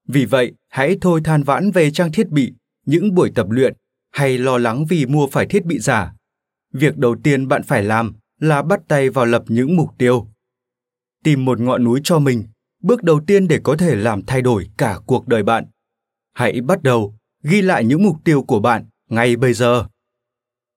Vì 0.08 0.24
vậy, 0.24 0.52
hãy 0.68 0.96
thôi 1.00 1.20
than 1.24 1.42
vãn 1.42 1.70
về 1.70 1.90
trang 1.90 2.12
thiết 2.12 2.28
bị, 2.28 2.52
những 2.86 3.14
buổi 3.14 3.30
tập 3.34 3.50
luyện 3.50 3.74
hay 4.10 4.38
lo 4.38 4.58
lắng 4.58 4.86
vì 4.86 5.06
mua 5.06 5.26
phải 5.26 5.46
thiết 5.46 5.64
bị 5.64 5.78
giả. 5.78 6.12
Việc 6.72 6.96
đầu 6.96 7.16
tiên 7.22 7.48
bạn 7.48 7.62
phải 7.62 7.82
làm 7.82 8.12
là 8.40 8.62
bắt 8.62 8.80
tay 8.88 9.10
vào 9.10 9.26
lập 9.26 9.44
những 9.48 9.76
mục 9.76 9.90
tiêu. 9.98 10.26
Tìm 11.24 11.44
một 11.44 11.60
ngọn 11.60 11.84
núi 11.84 12.00
cho 12.04 12.18
mình, 12.18 12.44
bước 12.82 13.02
đầu 13.02 13.20
tiên 13.26 13.48
để 13.48 13.60
có 13.62 13.76
thể 13.76 13.94
làm 13.96 14.22
thay 14.26 14.42
đổi 14.42 14.66
cả 14.78 14.98
cuộc 15.06 15.28
đời 15.28 15.42
bạn. 15.42 15.64
Hãy 16.34 16.60
bắt 16.60 16.82
đầu 16.82 17.14
ghi 17.42 17.62
lại 17.62 17.84
những 17.84 18.02
mục 18.02 18.16
tiêu 18.24 18.42
của 18.42 18.60
bạn 18.60 18.84
ngay 19.08 19.36
bây 19.36 19.54
giờ. 19.54 19.86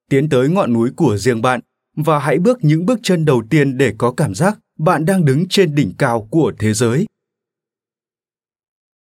Tiến 0.10 0.30
tới 0.30 0.50
ngọn 0.50 0.74
núi 0.74 0.92
của 0.96 1.18
riêng 1.18 1.42
bạn 1.42 1.60
và 1.96 2.20
hãy 2.20 2.40
bước 2.40 2.58
những 2.62 2.86
bước 2.86 3.00
chân 3.04 3.26
đầu 3.26 3.44
tiên 3.50 3.78
để 3.78 3.94
có 3.98 4.12
cảm 4.12 4.36
giác 4.36 4.60
bạn 4.78 5.06
đang 5.06 5.26
đứng 5.26 5.48
trên 5.50 5.76
đỉnh 5.76 5.94
cao 5.98 6.28
của 6.32 6.54
thế 6.60 6.74
giới. 6.74 7.06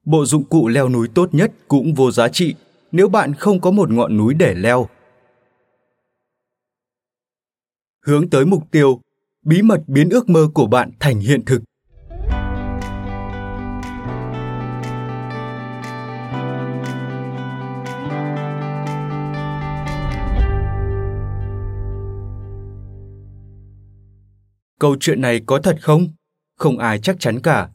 Bộ 0.04 0.24
dụng 0.24 0.44
cụ 0.44 0.68
leo 0.68 0.88
núi 0.88 1.08
tốt 1.14 1.34
nhất 1.34 1.52
cũng 1.68 1.94
vô 1.94 2.10
giá 2.10 2.28
trị 2.28 2.54
nếu 2.92 3.08
bạn 3.08 3.34
không 3.34 3.60
có 3.60 3.70
một 3.70 3.90
ngọn 3.90 4.16
núi 4.16 4.34
để 4.34 4.54
leo 4.54 4.88
hướng 8.06 8.30
tới 8.30 8.46
mục 8.46 8.62
tiêu, 8.70 9.00
bí 9.44 9.62
mật 9.62 9.80
biến 9.86 10.10
ước 10.10 10.28
mơ 10.28 10.48
của 10.54 10.66
bạn 10.66 10.90
thành 11.00 11.20
hiện 11.20 11.44
thực. 11.44 11.62
Câu 24.80 24.96
chuyện 25.00 25.20
này 25.20 25.40
có 25.46 25.58
thật 25.62 25.76
không? 25.80 26.08
Không 26.58 26.78
ai 26.78 26.98
chắc 26.98 27.16
chắn 27.20 27.40
cả. 27.40 27.68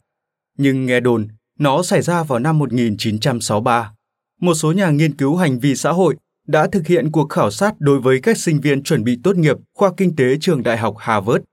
Nhưng 0.58 0.86
nghe 0.86 1.00
đồn, 1.00 1.28
nó 1.58 1.82
xảy 1.82 2.02
ra 2.02 2.22
vào 2.22 2.38
năm 2.38 2.58
1963. 2.58 3.92
Một 4.40 4.54
số 4.54 4.72
nhà 4.72 4.90
nghiên 4.90 5.16
cứu 5.16 5.36
hành 5.36 5.58
vi 5.58 5.76
xã 5.76 5.90
hội 5.90 6.16
đã 6.46 6.68
thực 6.72 6.86
hiện 6.86 7.10
cuộc 7.12 7.28
khảo 7.28 7.50
sát 7.50 7.74
đối 7.78 8.00
với 8.00 8.20
các 8.22 8.36
sinh 8.36 8.60
viên 8.60 8.82
chuẩn 8.82 9.04
bị 9.04 9.18
tốt 9.24 9.36
nghiệp 9.36 9.56
khoa 9.74 9.92
kinh 9.96 10.16
tế 10.16 10.24
trường 10.40 10.62
đại 10.62 10.78
học 10.78 10.94
Harvard. 10.98 11.44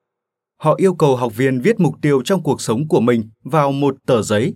Họ 0.61 0.75
yêu 0.77 0.95
cầu 0.95 1.15
học 1.15 1.35
viên 1.35 1.61
viết 1.61 1.79
mục 1.79 1.95
tiêu 2.01 2.21
trong 2.25 2.43
cuộc 2.43 2.61
sống 2.61 2.87
của 2.87 2.99
mình 2.99 3.29
vào 3.43 3.71
một 3.71 3.95
tờ 4.07 4.21
giấy. 4.21 4.55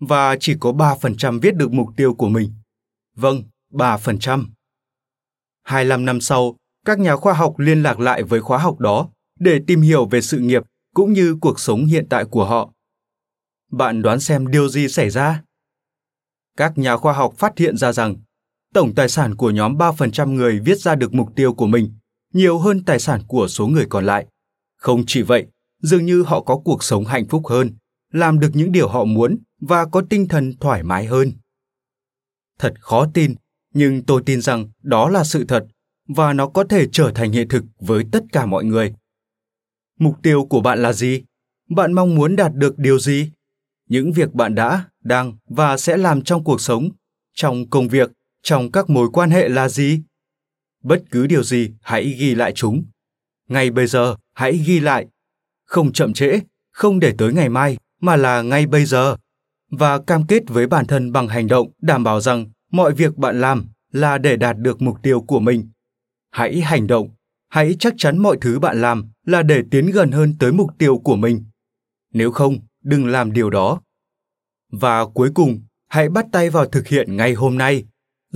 Và 0.00 0.36
chỉ 0.40 0.54
có 0.60 0.72
3% 0.72 1.40
viết 1.40 1.54
được 1.54 1.72
mục 1.72 1.88
tiêu 1.96 2.14
của 2.14 2.28
mình. 2.28 2.52
Vâng, 3.16 3.42
3%. 3.72 4.44
25 5.62 6.04
năm 6.04 6.20
sau, 6.20 6.56
các 6.86 6.98
nhà 6.98 7.16
khoa 7.16 7.32
học 7.32 7.58
liên 7.58 7.82
lạc 7.82 8.00
lại 8.00 8.22
với 8.22 8.40
khóa 8.40 8.58
học 8.58 8.78
đó 8.78 9.08
để 9.38 9.60
tìm 9.66 9.80
hiểu 9.80 10.06
về 10.06 10.20
sự 10.20 10.38
nghiệp 10.38 10.62
cũng 10.94 11.12
như 11.12 11.36
cuộc 11.40 11.60
sống 11.60 11.86
hiện 11.86 12.06
tại 12.10 12.24
của 12.24 12.44
họ. 12.44 12.70
Bạn 13.70 14.02
đoán 14.02 14.20
xem 14.20 14.46
điều 14.46 14.68
gì 14.68 14.88
xảy 14.88 15.10
ra? 15.10 15.42
Các 16.56 16.78
nhà 16.78 16.96
khoa 16.96 17.12
học 17.12 17.34
phát 17.38 17.58
hiện 17.58 17.76
ra 17.76 17.92
rằng 17.92 18.16
tổng 18.74 18.94
tài 18.94 19.08
sản 19.08 19.34
của 19.34 19.50
nhóm 19.50 19.76
3% 19.76 20.32
người 20.32 20.60
viết 20.60 20.78
ra 20.78 20.94
được 20.94 21.14
mục 21.14 21.28
tiêu 21.36 21.54
của 21.54 21.66
mình 21.66 21.92
nhiều 22.34 22.58
hơn 22.58 22.84
tài 22.84 22.98
sản 22.98 23.20
của 23.28 23.48
số 23.48 23.66
người 23.66 23.86
còn 23.90 24.06
lại. 24.06 24.26
Không 24.76 25.04
chỉ 25.06 25.22
vậy, 25.22 25.46
dường 25.82 26.06
như 26.06 26.22
họ 26.22 26.40
có 26.40 26.56
cuộc 26.64 26.84
sống 26.84 27.04
hạnh 27.04 27.28
phúc 27.28 27.46
hơn, 27.46 27.70
làm 28.12 28.38
được 28.38 28.50
những 28.54 28.72
điều 28.72 28.88
họ 28.88 29.04
muốn 29.04 29.38
và 29.60 29.84
có 29.84 30.02
tinh 30.10 30.28
thần 30.28 30.52
thoải 30.60 30.82
mái 30.82 31.06
hơn. 31.06 31.32
Thật 32.58 32.74
khó 32.80 33.06
tin, 33.14 33.34
nhưng 33.74 34.02
tôi 34.02 34.22
tin 34.26 34.40
rằng 34.40 34.70
đó 34.82 35.08
là 35.08 35.24
sự 35.24 35.44
thật 35.44 35.66
và 36.08 36.32
nó 36.32 36.48
có 36.48 36.64
thể 36.64 36.86
trở 36.92 37.12
thành 37.14 37.32
hiện 37.32 37.48
thực 37.48 37.64
với 37.80 38.04
tất 38.12 38.24
cả 38.32 38.46
mọi 38.46 38.64
người. 38.64 38.94
Mục 39.98 40.16
tiêu 40.22 40.44
của 40.44 40.60
bạn 40.60 40.82
là 40.82 40.92
gì? 40.92 41.22
Bạn 41.68 41.92
mong 41.92 42.14
muốn 42.14 42.36
đạt 42.36 42.54
được 42.54 42.78
điều 42.78 42.98
gì? 42.98 43.30
Những 43.88 44.12
việc 44.12 44.32
bạn 44.32 44.54
đã, 44.54 44.84
đang 45.02 45.32
và 45.48 45.76
sẽ 45.76 45.96
làm 45.96 46.22
trong 46.22 46.44
cuộc 46.44 46.60
sống, 46.60 46.88
trong 47.34 47.70
công 47.70 47.88
việc, 47.88 48.10
trong 48.44 48.72
các 48.72 48.90
mối 48.90 49.08
quan 49.12 49.30
hệ 49.30 49.48
là 49.48 49.68
gì? 49.68 50.02
Bất 50.82 51.02
cứ 51.10 51.26
điều 51.26 51.42
gì, 51.42 51.70
hãy 51.82 52.04
ghi 52.18 52.34
lại 52.34 52.52
chúng. 52.52 52.84
Ngay 53.48 53.70
bây 53.70 53.86
giờ, 53.86 54.16
hãy 54.34 54.52
ghi 54.66 54.80
lại. 54.80 55.06
Không 55.64 55.92
chậm 55.92 56.12
trễ, 56.12 56.40
không 56.72 57.00
để 57.00 57.14
tới 57.18 57.32
ngày 57.32 57.48
mai, 57.48 57.76
mà 58.00 58.16
là 58.16 58.42
ngay 58.42 58.66
bây 58.66 58.84
giờ. 58.84 59.16
Và 59.70 59.98
cam 59.98 60.26
kết 60.26 60.42
với 60.48 60.66
bản 60.66 60.86
thân 60.86 61.12
bằng 61.12 61.28
hành 61.28 61.46
động 61.46 61.72
đảm 61.82 62.04
bảo 62.04 62.20
rằng 62.20 62.46
mọi 62.70 62.92
việc 62.92 63.16
bạn 63.16 63.40
làm 63.40 63.66
là 63.92 64.18
để 64.18 64.36
đạt 64.36 64.56
được 64.58 64.82
mục 64.82 65.02
tiêu 65.02 65.20
của 65.20 65.40
mình. 65.40 65.68
Hãy 66.30 66.60
hành 66.60 66.86
động, 66.86 67.08
hãy 67.48 67.76
chắc 67.78 67.94
chắn 67.96 68.18
mọi 68.18 68.38
thứ 68.40 68.58
bạn 68.58 68.80
làm 68.80 69.04
là 69.26 69.42
để 69.42 69.62
tiến 69.70 69.90
gần 69.90 70.12
hơn 70.12 70.34
tới 70.38 70.52
mục 70.52 70.70
tiêu 70.78 70.98
của 70.98 71.16
mình. 71.16 71.44
Nếu 72.12 72.30
không, 72.30 72.58
đừng 72.82 73.06
làm 73.06 73.32
điều 73.32 73.50
đó. 73.50 73.80
Và 74.72 75.06
cuối 75.06 75.30
cùng, 75.34 75.62
hãy 75.88 76.08
bắt 76.08 76.26
tay 76.32 76.50
vào 76.50 76.66
thực 76.66 76.86
hiện 76.88 77.16
ngay 77.16 77.34
hôm 77.34 77.58
nay. 77.58 77.84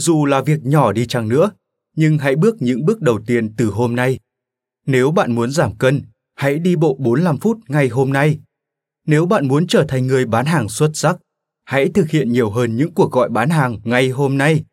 Dù 0.00 0.26
là 0.26 0.42
việc 0.42 0.60
nhỏ 0.62 0.92
đi 0.92 1.06
chăng 1.06 1.28
nữa, 1.28 1.50
nhưng 1.96 2.18
hãy 2.18 2.36
bước 2.36 2.56
những 2.60 2.84
bước 2.84 3.00
đầu 3.00 3.20
tiên 3.26 3.54
từ 3.56 3.70
hôm 3.70 3.96
nay. 3.96 4.18
Nếu 4.86 5.10
bạn 5.10 5.34
muốn 5.34 5.50
giảm 5.50 5.78
cân, 5.78 6.02
hãy 6.34 6.58
đi 6.58 6.76
bộ 6.76 6.96
45 6.98 7.38
phút 7.38 7.58
ngay 7.68 7.88
hôm 7.88 8.12
nay. 8.12 8.38
Nếu 9.06 9.26
bạn 9.26 9.48
muốn 9.48 9.66
trở 9.66 9.84
thành 9.88 10.06
người 10.06 10.26
bán 10.26 10.46
hàng 10.46 10.68
xuất 10.68 10.90
sắc, 10.94 11.16
hãy 11.64 11.88
thực 11.94 12.10
hiện 12.10 12.32
nhiều 12.32 12.50
hơn 12.50 12.76
những 12.76 12.94
cuộc 12.94 13.12
gọi 13.12 13.28
bán 13.28 13.50
hàng 13.50 13.78
ngay 13.84 14.08
hôm 14.08 14.38
nay. 14.38 14.64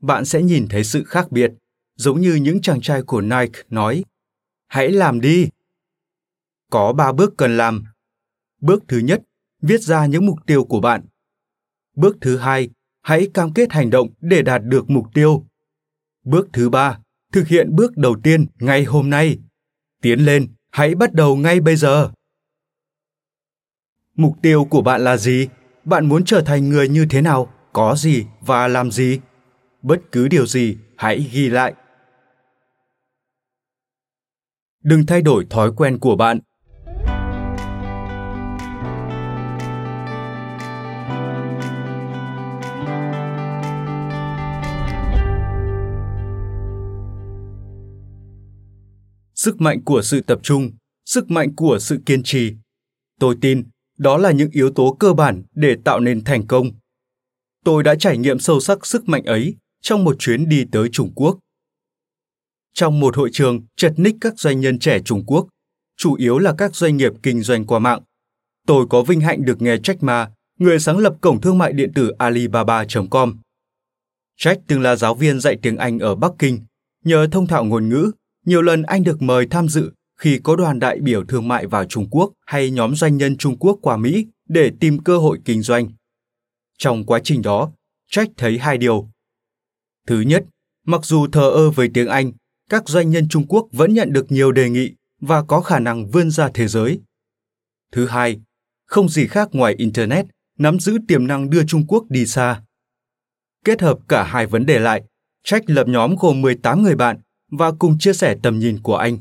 Bạn 0.00 0.24
sẽ 0.24 0.42
nhìn 0.42 0.66
thấy 0.70 0.84
sự 0.84 1.04
khác 1.04 1.32
biệt, 1.32 1.52
giống 1.96 2.20
như 2.20 2.34
những 2.34 2.60
chàng 2.60 2.80
trai 2.80 3.02
của 3.02 3.20
Nike 3.20 3.62
nói. 3.70 4.04
Hãy 4.68 4.90
làm 4.90 5.20
đi. 5.20 5.48
Có 6.70 6.92
ba 6.92 7.12
bước 7.12 7.34
cần 7.36 7.56
làm. 7.56 7.84
Bước 8.60 8.82
thứ 8.88 8.98
nhất, 8.98 9.22
viết 9.62 9.82
ra 9.82 10.06
những 10.06 10.26
mục 10.26 10.38
tiêu 10.46 10.64
của 10.64 10.80
bạn. 10.80 11.04
Bước 11.96 12.16
thứ 12.20 12.36
hai, 12.36 12.70
hãy 13.08 13.28
cam 13.34 13.52
kết 13.52 13.72
hành 13.72 13.90
động 13.90 14.08
để 14.20 14.42
đạt 14.42 14.62
được 14.64 14.90
mục 14.90 15.06
tiêu. 15.14 15.46
Bước 16.24 16.48
thứ 16.52 16.70
ba, 16.70 16.98
thực 17.32 17.48
hiện 17.48 17.76
bước 17.76 17.96
đầu 17.96 18.16
tiên 18.22 18.46
ngay 18.58 18.84
hôm 18.84 19.10
nay. 19.10 19.38
Tiến 20.02 20.20
lên, 20.20 20.48
hãy 20.70 20.94
bắt 20.94 21.14
đầu 21.14 21.36
ngay 21.36 21.60
bây 21.60 21.76
giờ. 21.76 22.10
Mục 24.14 24.36
tiêu 24.42 24.64
của 24.64 24.82
bạn 24.82 25.04
là 25.04 25.16
gì? 25.16 25.48
Bạn 25.84 26.06
muốn 26.06 26.24
trở 26.24 26.42
thành 26.42 26.68
người 26.68 26.88
như 26.88 27.06
thế 27.10 27.22
nào, 27.22 27.52
có 27.72 27.94
gì 27.96 28.26
và 28.40 28.68
làm 28.68 28.90
gì? 28.90 29.20
Bất 29.82 30.00
cứ 30.12 30.28
điều 30.28 30.46
gì, 30.46 30.76
hãy 30.96 31.30
ghi 31.32 31.48
lại. 31.48 31.74
Đừng 34.82 35.06
thay 35.06 35.22
đổi 35.22 35.46
thói 35.50 35.72
quen 35.76 35.98
của 35.98 36.16
bạn 36.16 36.38
sức 49.38 49.60
mạnh 49.60 49.84
của 49.84 50.02
sự 50.02 50.20
tập 50.20 50.40
trung, 50.42 50.70
sức 51.04 51.30
mạnh 51.30 51.54
của 51.54 51.78
sự 51.80 51.98
kiên 52.06 52.22
trì. 52.22 52.52
Tôi 53.20 53.36
tin 53.40 53.64
đó 53.98 54.16
là 54.18 54.30
những 54.32 54.50
yếu 54.50 54.70
tố 54.70 54.96
cơ 55.00 55.12
bản 55.12 55.42
để 55.54 55.76
tạo 55.84 56.00
nên 56.00 56.24
thành 56.24 56.46
công. 56.46 56.70
Tôi 57.64 57.82
đã 57.82 57.94
trải 57.94 58.18
nghiệm 58.18 58.38
sâu 58.38 58.60
sắc 58.60 58.86
sức 58.86 59.08
mạnh 59.08 59.24
ấy 59.24 59.56
trong 59.82 60.04
một 60.04 60.16
chuyến 60.18 60.48
đi 60.48 60.64
tới 60.72 60.88
Trung 60.92 61.12
Quốc. 61.14 61.38
Trong 62.74 63.00
một 63.00 63.16
hội 63.16 63.30
trường 63.32 63.66
chật 63.76 63.92
ních 63.96 64.16
các 64.20 64.38
doanh 64.38 64.60
nhân 64.60 64.78
trẻ 64.78 65.00
Trung 65.04 65.24
Quốc, 65.26 65.48
chủ 65.96 66.14
yếu 66.14 66.38
là 66.38 66.54
các 66.58 66.76
doanh 66.76 66.96
nghiệp 66.96 67.12
kinh 67.22 67.42
doanh 67.42 67.66
qua 67.66 67.78
mạng, 67.78 68.02
tôi 68.66 68.86
có 68.90 69.02
vinh 69.02 69.20
hạnh 69.20 69.44
được 69.44 69.62
nghe 69.62 69.76
Jack 69.76 69.96
Ma, 70.00 70.30
người 70.58 70.78
sáng 70.78 70.98
lập 70.98 71.14
cổng 71.20 71.40
thương 71.40 71.58
mại 71.58 71.72
điện 71.72 71.92
tử 71.94 72.10
Alibaba.com. 72.18 73.38
Jack 74.40 74.56
từng 74.66 74.80
là 74.80 74.96
giáo 74.96 75.14
viên 75.14 75.40
dạy 75.40 75.56
tiếng 75.62 75.76
Anh 75.76 75.98
ở 75.98 76.14
Bắc 76.14 76.32
Kinh, 76.38 76.60
nhờ 77.04 77.28
thông 77.32 77.46
thạo 77.46 77.64
ngôn 77.64 77.88
ngữ 77.88 78.10
nhiều 78.48 78.62
lần 78.62 78.82
anh 78.82 79.04
được 79.04 79.22
mời 79.22 79.46
tham 79.46 79.68
dự 79.68 79.92
khi 80.20 80.40
có 80.42 80.56
đoàn 80.56 80.78
đại 80.78 81.00
biểu 81.00 81.24
thương 81.24 81.48
mại 81.48 81.66
vào 81.66 81.84
Trung 81.84 82.10
Quốc 82.10 82.32
hay 82.46 82.70
nhóm 82.70 82.94
doanh 82.94 83.16
nhân 83.16 83.36
Trung 83.36 83.58
Quốc 83.58 83.78
qua 83.82 83.96
Mỹ 83.96 84.26
để 84.48 84.70
tìm 84.80 84.98
cơ 84.98 85.18
hội 85.18 85.38
kinh 85.44 85.62
doanh. 85.62 85.88
Trong 86.78 87.06
quá 87.06 87.20
trình 87.24 87.42
đó, 87.42 87.72
Jack 88.10 88.26
thấy 88.36 88.58
hai 88.58 88.78
điều. 88.78 89.08
Thứ 90.06 90.20
nhất, 90.20 90.44
mặc 90.86 91.00
dù 91.04 91.26
thờ 91.26 91.50
ơ 91.50 91.70
với 91.70 91.90
tiếng 91.94 92.08
Anh, 92.08 92.32
các 92.70 92.88
doanh 92.88 93.10
nhân 93.10 93.28
Trung 93.28 93.46
Quốc 93.46 93.68
vẫn 93.72 93.94
nhận 93.94 94.12
được 94.12 94.32
nhiều 94.32 94.52
đề 94.52 94.70
nghị 94.70 94.94
và 95.20 95.42
có 95.42 95.60
khả 95.60 95.78
năng 95.78 96.06
vươn 96.06 96.30
ra 96.30 96.50
thế 96.54 96.68
giới. 96.68 97.00
Thứ 97.92 98.06
hai, 98.06 98.40
không 98.86 99.08
gì 99.08 99.26
khác 99.26 99.48
ngoài 99.52 99.74
Internet 99.78 100.26
nắm 100.58 100.80
giữ 100.80 100.98
tiềm 101.08 101.26
năng 101.26 101.50
đưa 101.50 101.64
Trung 101.64 101.86
Quốc 101.86 102.04
đi 102.08 102.26
xa. 102.26 102.62
Kết 103.64 103.80
hợp 103.80 103.98
cả 104.08 104.24
hai 104.24 104.46
vấn 104.46 104.66
đề 104.66 104.78
lại, 104.78 105.02
Jack 105.44 105.62
lập 105.66 105.88
nhóm 105.88 106.16
gồm 106.16 106.40
18 106.42 106.82
người 106.82 106.96
bạn 106.96 107.20
và 107.50 107.72
cùng 107.78 107.98
chia 107.98 108.12
sẻ 108.12 108.36
tầm 108.42 108.58
nhìn 108.58 108.82
của 108.82 108.96
anh. 108.96 109.18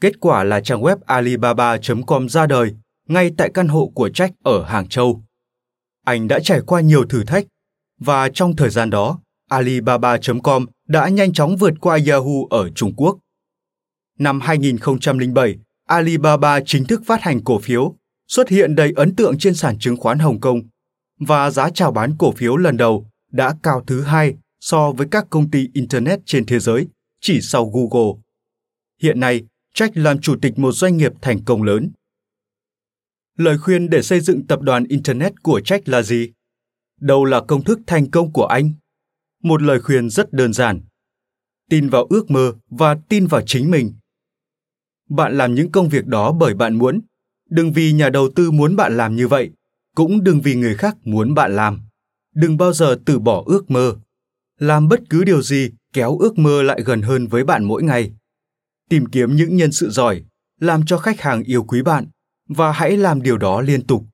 Kết 0.00 0.20
quả 0.20 0.44
là 0.44 0.60
trang 0.60 0.82
web 0.82 0.96
Alibaba.com 1.06 2.28
ra 2.28 2.46
đời 2.46 2.74
ngay 3.08 3.30
tại 3.36 3.50
căn 3.54 3.68
hộ 3.68 3.92
của 3.94 4.08
Jack 4.08 4.30
ở 4.42 4.64
Hàng 4.64 4.88
Châu. 4.88 5.22
Anh 6.04 6.28
đã 6.28 6.38
trải 6.38 6.60
qua 6.66 6.80
nhiều 6.80 7.04
thử 7.04 7.24
thách 7.24 7.46
và 8.00 8.28
trong 8.34 8.56
thời 8.56 8.70
gian 8.70 8.90
đó, 8.90 9.18
Alibaba.com 9.50 10.66
đã 10.88 11.08
nhanh 11.08 11.32
chóng 11.32 11.56
vượt 11.56 11.74
qua 11.80 11.98
Yahoo 12.06 12.46
ở 12.50 12.70
Trung 12.70 12.94
Quốc. 12.96 13.18
Năm 14.18 14.40
2007, 14.40 15.58
Alibaba 15.88 16.60
chính 16.66 16.84
thức 16.84 17.02
phát 17.06 17.22
hành 17.22 17.44
cổ 17.44 17.58
phiếu, 17.58 17.94
xuất 18.28 18.48
hiện 18.48 18.74
đầy 18.74 18.92
ấn 18.96 19.16
tượng 19.16 19.38
trên 19.38 19.54
sàn 19.54 19.78
chứng 19.78 19.96
khoán 19.96 20.18
Hồng 20.18 20.40
Kông 20.40 20.62
và 21.20 21.50
giá 21.50 21.70
chào 21.70 21.92
bán 21.92 22.14
cổ 22.18 22.32
phiếu 22.32 22.56
lần 22.56 22.76
đầu 22.76 23.06
đã 23.32 23.54
cao 23.62 23.82
thứ 23.86 24.02
hai 24.02 24.34
so 24.60 24.92
với 24.92 25.06
các 25.10 25.26
công 25.30 25.50
ty 25.50 25.68
Internet 25.74 26.20
trên 26.26 26.46
thế 26.46 26.58
giới 26.58 26.88
chỉ 27.22 27.40
sau 27.40 27.70
Google. 27.70 28.22
Hiện 29.02 29.20
nay, 29.20 29.46
Jack 29.74 29.90
làm 29.94 30.20
chủ 30.20 30.36
tịch 30.42 30.58
một 30.58 30.72
doanh 30.72 30.96
nghiệp 30.96 31.12
thành 31.20 31.44
công 31.44 31.62
lớn. 31.62 31.92
Lời 33.38 33.58
khuyên 33.58 33.90
để 33.90 34.02
xây 34.02 34.20
dựng 34.20 34.46
tập 34.46 34.60
đoàn 34.62 34.84
Internet 34.88 35.42
của 35.42 35.60
Jack 35.64 35.80
là 35.84 36.02
gì? 36.02 36.32
Đâu 37.00 37.24
là 37.24 37.40
công 37.48 37.64
thức 37.64 37.80
thành 37.86 38.10
công 38.10 38.32
của 38.32 38.46
anh? 38.46 38.72
Một 39.42 39.62
lời 39.62 39.80
khuyên 39.80 40.10
rất 40.10 40.32
đơn 40.32 40.52
giản. 40.52 40.80
Tin 41.70 41.88
vào 41.88 42.04
ước 42.04 42.30
mơ 42.30 42.54
và 42.70 42.96
tin 43.08 43.26
vào 43.26 43.42
chính 43.46 43.70
mình. 43.70 43.94
Bạn 45.08 45.38
làm 45.38 45.54
những 45.54 45.72
công 45.72 45.88
việc 45.88 46.06
đó 46.06 46.32
bởi 46.32 46.54
bạn 46.54 46.74
muốn. 46.74 47.00
Đừng 47.50 47.72
vì 47.72 47.92
nhà 47.92 48.10
đầu 48.10 48.30
tư 48.34 48.50
muốn 48.50 48.76
bạn 48.76 48.96
làm 48.96 49.16
như 49.16 49.28
vậy, 49.28 49.50
cũng 49.94 50.24
đừng 50.24 50.40
vì 50.40 50.54
người 50.54 50.76
khác 50.76 50.96
muốn 51.04 51.34
bạn 51.34 51.56
làm. 51.56 51.80
Đừng 52.34 52.56
bao 52.56 52.72
giờ 52.72 52.98
từ 53.06 53.18
bỏ 53.18 53.42
ước 53.46 53.70
mơ. 53.70 53.96
Làm 54.58 54.88
bất 54.88 55.00
cứ 55.10 55.24
điều 55.24 55.42
gì 55.42 55.70
kéo 55.92 56.18
ước 56.18 56.38
mơ 56.38 56.62
lại 56.62 56.82
gần 56.84 57.02
hơn 57.02 57.26
với 57.26 57.44
bạn 57.44 57.64
mỗi 57.64 57.82
ngày. 57.82 58.12
Tìm 58.90 59.06
kiếm 59.06 59.36
những 59.36 59.56
nhân 59.56 59.72
sự 59.72 59.90
giỏi, 59.90 60.24
làm 60.60 60.86
cho 60.86 60.98
khách 60.98 61.20
hàng 61.20 61.42
yêu 61.42 61.64
quý 61.64 61.82
bạn 61.82 62.06
và 62.48 62.72
hãy 62.72 62.96
làm 62.96 63.22
điều 63.22 63.38
đó 63.38 63.60
liên 63.60 63.86
tục. 63.86 64.04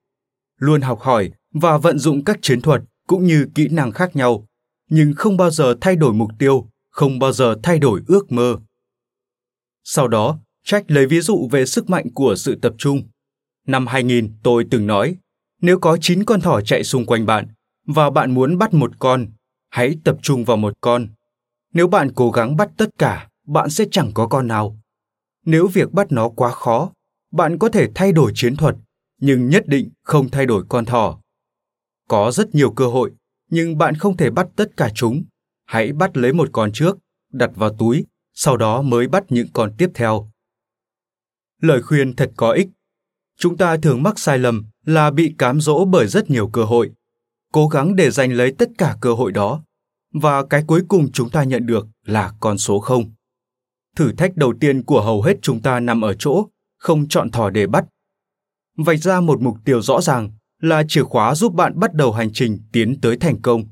Luôn 0.59 0.81
học 0.81 1.01
hỏi 1.01 1.31
và 1.55 1.79
vận 1.79 1.99
dụng 1.99 2.25
các 2.25 2.39
chiến 2.43 2.61
thuật 2.61 2.83
cũng 3.07 3.25
như 3.25 3.47
kỹ 3.55 3.69
năng 3.69 3.93
khác 3.93 4.17
nhau, 4.17 4.47
nhưng 4.91 5.13
không 5.17 5.37
bao 5.37 5.51
giờ 5.51 5.75
thay 5.81 5.97
đổi 5.97 6.13
mục 6.13 6.31
tiêu, 6.39 6.69
không 6.91 7.19
bao 7.19 7.33
giờ 7.33 7.57
thay 7.63 7.79
đổi 7.79 8.03
ước 8.07 8.33
mơ. 8.33 8.57
Sau 9.85 10.09
đó, 10.09 10.39
Jack 10.67 10.83
lấy 10.87 11.07
ví 11.07 11.21
dụ 11.21 11.49
về 11.53 11.67
sức 11.67 11.91
mạnh 11.91 12.07
của 12.15 12.35
sự 12.37 12.59
tập 12.63 12.75
trung. 12.79 13.09
Năm 13.67 13.87
2000, 13.87 14.33
tôi 14.43 14.67
từng 14.71 14.87
nói, 14.87 15.17
nếu 15.61 15.79
có 15.79 15.97
9 16.01 16.25
con 16.25 16.41
thỏ 16.41 16.61
chạy 16.61 16.85
xung 16.85 17.07
quanh 17.07 17.27
bạn 17.27 17.49
và 17.87 18.11
bạn 18.11 18.35
muốn 18.35 18.59
bắt 18.59 18.75
một 18.75 18.91
con, 18.99 19.27
hãy 19.71 19.95
tập 20.05 20.17
trung 20.23 20.45
vào 20.45 20.57
một 20.57 20.75
con 20.81 21.09
nếu 21.73 21.89
bạn 21.89 22.13
cố 22.15 22.31
gắng 22.31 22.57
bắt 22.57 22.71
tất 22.77 22.91
cả, 22.99 23.29
bạn 23.47 23.71
sẽ 23.71 23.85
chẳng 23.91 24.11
có 24.15 24.27
con 24.27 24.47
nào. 24.47 24.79
Nếu 25.45 25.67
việc 25.69 25.93
bắt 25.93 26.13
nó 26.13 26.29
quá 26.29 26.51
khó, 26.51 26.93
bạn 27.33 27.59
có 27.59 27.69
thể 27.69 27.89
thay 27.95 28.13
đổi 28.13 28.33
chiến 28.35 28.57
thuật, 28.57 28.77
nhưng 29.21 29.49
nhất 29.49 29.65
định 29.67 29.91
không 30.03 30.31
thay 30.31 30.47
đổi 30.47 30.65
con 30.69 30.85
thỏ. 30.85 31.21
Có 32.09 32.31
rất 32.31 32.55
nhiều 32.55 32.71
cơ 32.71 32.87
hội, 32.87 33.11
nhưng 33.51 33.79
bạn 33.79 33.95
không 33.95 34.17
thể 34.17 34.31
bắt 34.31 34.49
tất 34.57 34.77
cả 34.77 34.91
chúng. 34.95 35.25
Hãy 35.67 35.93
bắt 35.93 36.17
lấy 36.17 36.33
một 36.33 36.49
con 36.53 36.73
trước, 36.73 36.99
đặt 37.33 37.51
vào 37.55 37.77
túi, 37.79 38.05
sau 38.35 38.57
đó 38.57 38.83
mới 38.83 39.09
bắt 39.09 39.25
những 39.29 39.49
con 39.53 39.73
tiếp 39.79 39.91
theo. 39.95 40.31
Lời 41.63 41.83
khuyên 41.83 42.17
thật 42.17 42.33
có 42.37 42.53
ích. 42.53 42.69
Chúng 43.39 43.57
ta 43.57 43.77
thường 43.77 44.03
mắc 44.03 44.19
sai 44.19 44.39
lầm 44.39 44.67
là 44.85 45.11
bị 45.11 45.35
cám 45.39 45.61
dỗ 45.61 45.85
bởi 45.85 46.07
rất 46.07 46.31
nhiều 46.31 46.49
cơ 46.49 46.65
hội. 46.65 46.91
Cố 47.53 47.69
gắng 47.69 47.97
để 47.97 48.11
giành 48.11 48.33
lấy 48.33 48.53
tất 48.59 48.69
cả 48.79 48.97
cơ 49.01 49.15
hội 49.15 49.33
đó 49.33 49.63
và 50.19 50.47
cái 50.47 50.65
cuối 50.67 50.83
cùng 50.89 51.13
chúng 51.13 51.31
ta 51.31 51.45
nhận 51.45 51.67
được 51.67 51.87
là 52.05 52.33
con 52.41 52.59
số 52.59 52.79
không. 52.79 53.13
Thử 53.97 54.13
thách 54.13 54.37
đầu 54.37 54.55
tiên 54.61 54.83
của 54.83 55.03
hầu 55.03 55.23
hết 55.23 55.37
chúng 55.43 55.63
ta 55.63 55.81
nằm 55.81 56.05
ở 56.05 56.15
chỗ 56.19 56.47
không 56.79 57.09
chọn 57.09 57.31
thỏ 57.31 57.51
để 57.51 57.67
bắt. 57.67 57.85
Vạch 58.77 58.99
ra 58.99 59.21
một 59.21 59.41
mục 59.41 59.57
tiêu 59.65 59.83
rõ 59.83 60.01
ràng 60.01 60.31
là 60.63 60.83
chìa 60.89 61.03
khóa 61.03 61.35
giúp 61.35 61.55
bạn 61.55 61.79
bắt 61.79 61.95
đầu 61.95 62.13
hành 62.13 62.33
trình 62.33 62.59
tiến 62.73 63.01
tới 63.01 63.17
thành 63.17 63.43
công. 63.43 63.65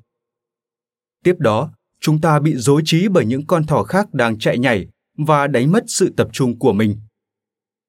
Tiếp 1.25 1.35
đó, 1.39 1.71
chúng 2.01 2.21
ta 2.21 2.41
bị 2.41 2.57
dối 2.57 2.83
trí 2.85 3.09
bởi 3.09 3.27
những 3.27 3.47
con 3.47 3.67
thỏ 3.67 3.83
khác 3.83 4.15
đang 4.15 4.39
chạy 4.39 4.59
nhảy 4.59 4.87
và 5.19 5.47
đánh 5.47 5.73
mất 5.73 5.85
sự 5.87 6.15
tập 6.17 6.29
trung 6.33 6.59
của 6.59 6.73
mình. 6.73 6.97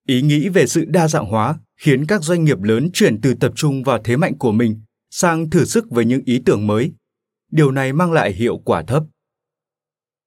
Ý 0.08 0.22
nghĩ 0.22 0.50
về 0.50 0.68
sự 0.68 0.86
đa 0.86 1.08
dạng 1.08 1.26
hóa 1.26 1.60
khiến 1.80 2.06
các 2.06 2.24
doanh 2.24 2.44
nghiệp 2.44 2.62
lớn 2.62 2.90
chuyển 2.94 3.22
từ 3.22 3.34
tập 3.34 3.52
trung 3.56 3.84
vào 3.84 4.00
thế 4.04 4.18
mạnh 4.18 4.38
của 4.38 4.52
mình 4.52 4.82
sang 5.10 5.50
thử 5.50 5.66
sức 5.66 5.86
với 5.90 6.06
những 6.06 6.22
ý 6.26 6.42
tưởng 6.46 6.68
mới. 6.68 6.92
Điều 7.52 7.72
này 7.72 7.94
mang 7.94 8.12
lại 8.12 8.32
hiệu 8.32 8.58
quả 8.58 8.82
thấp. 8.82 9.04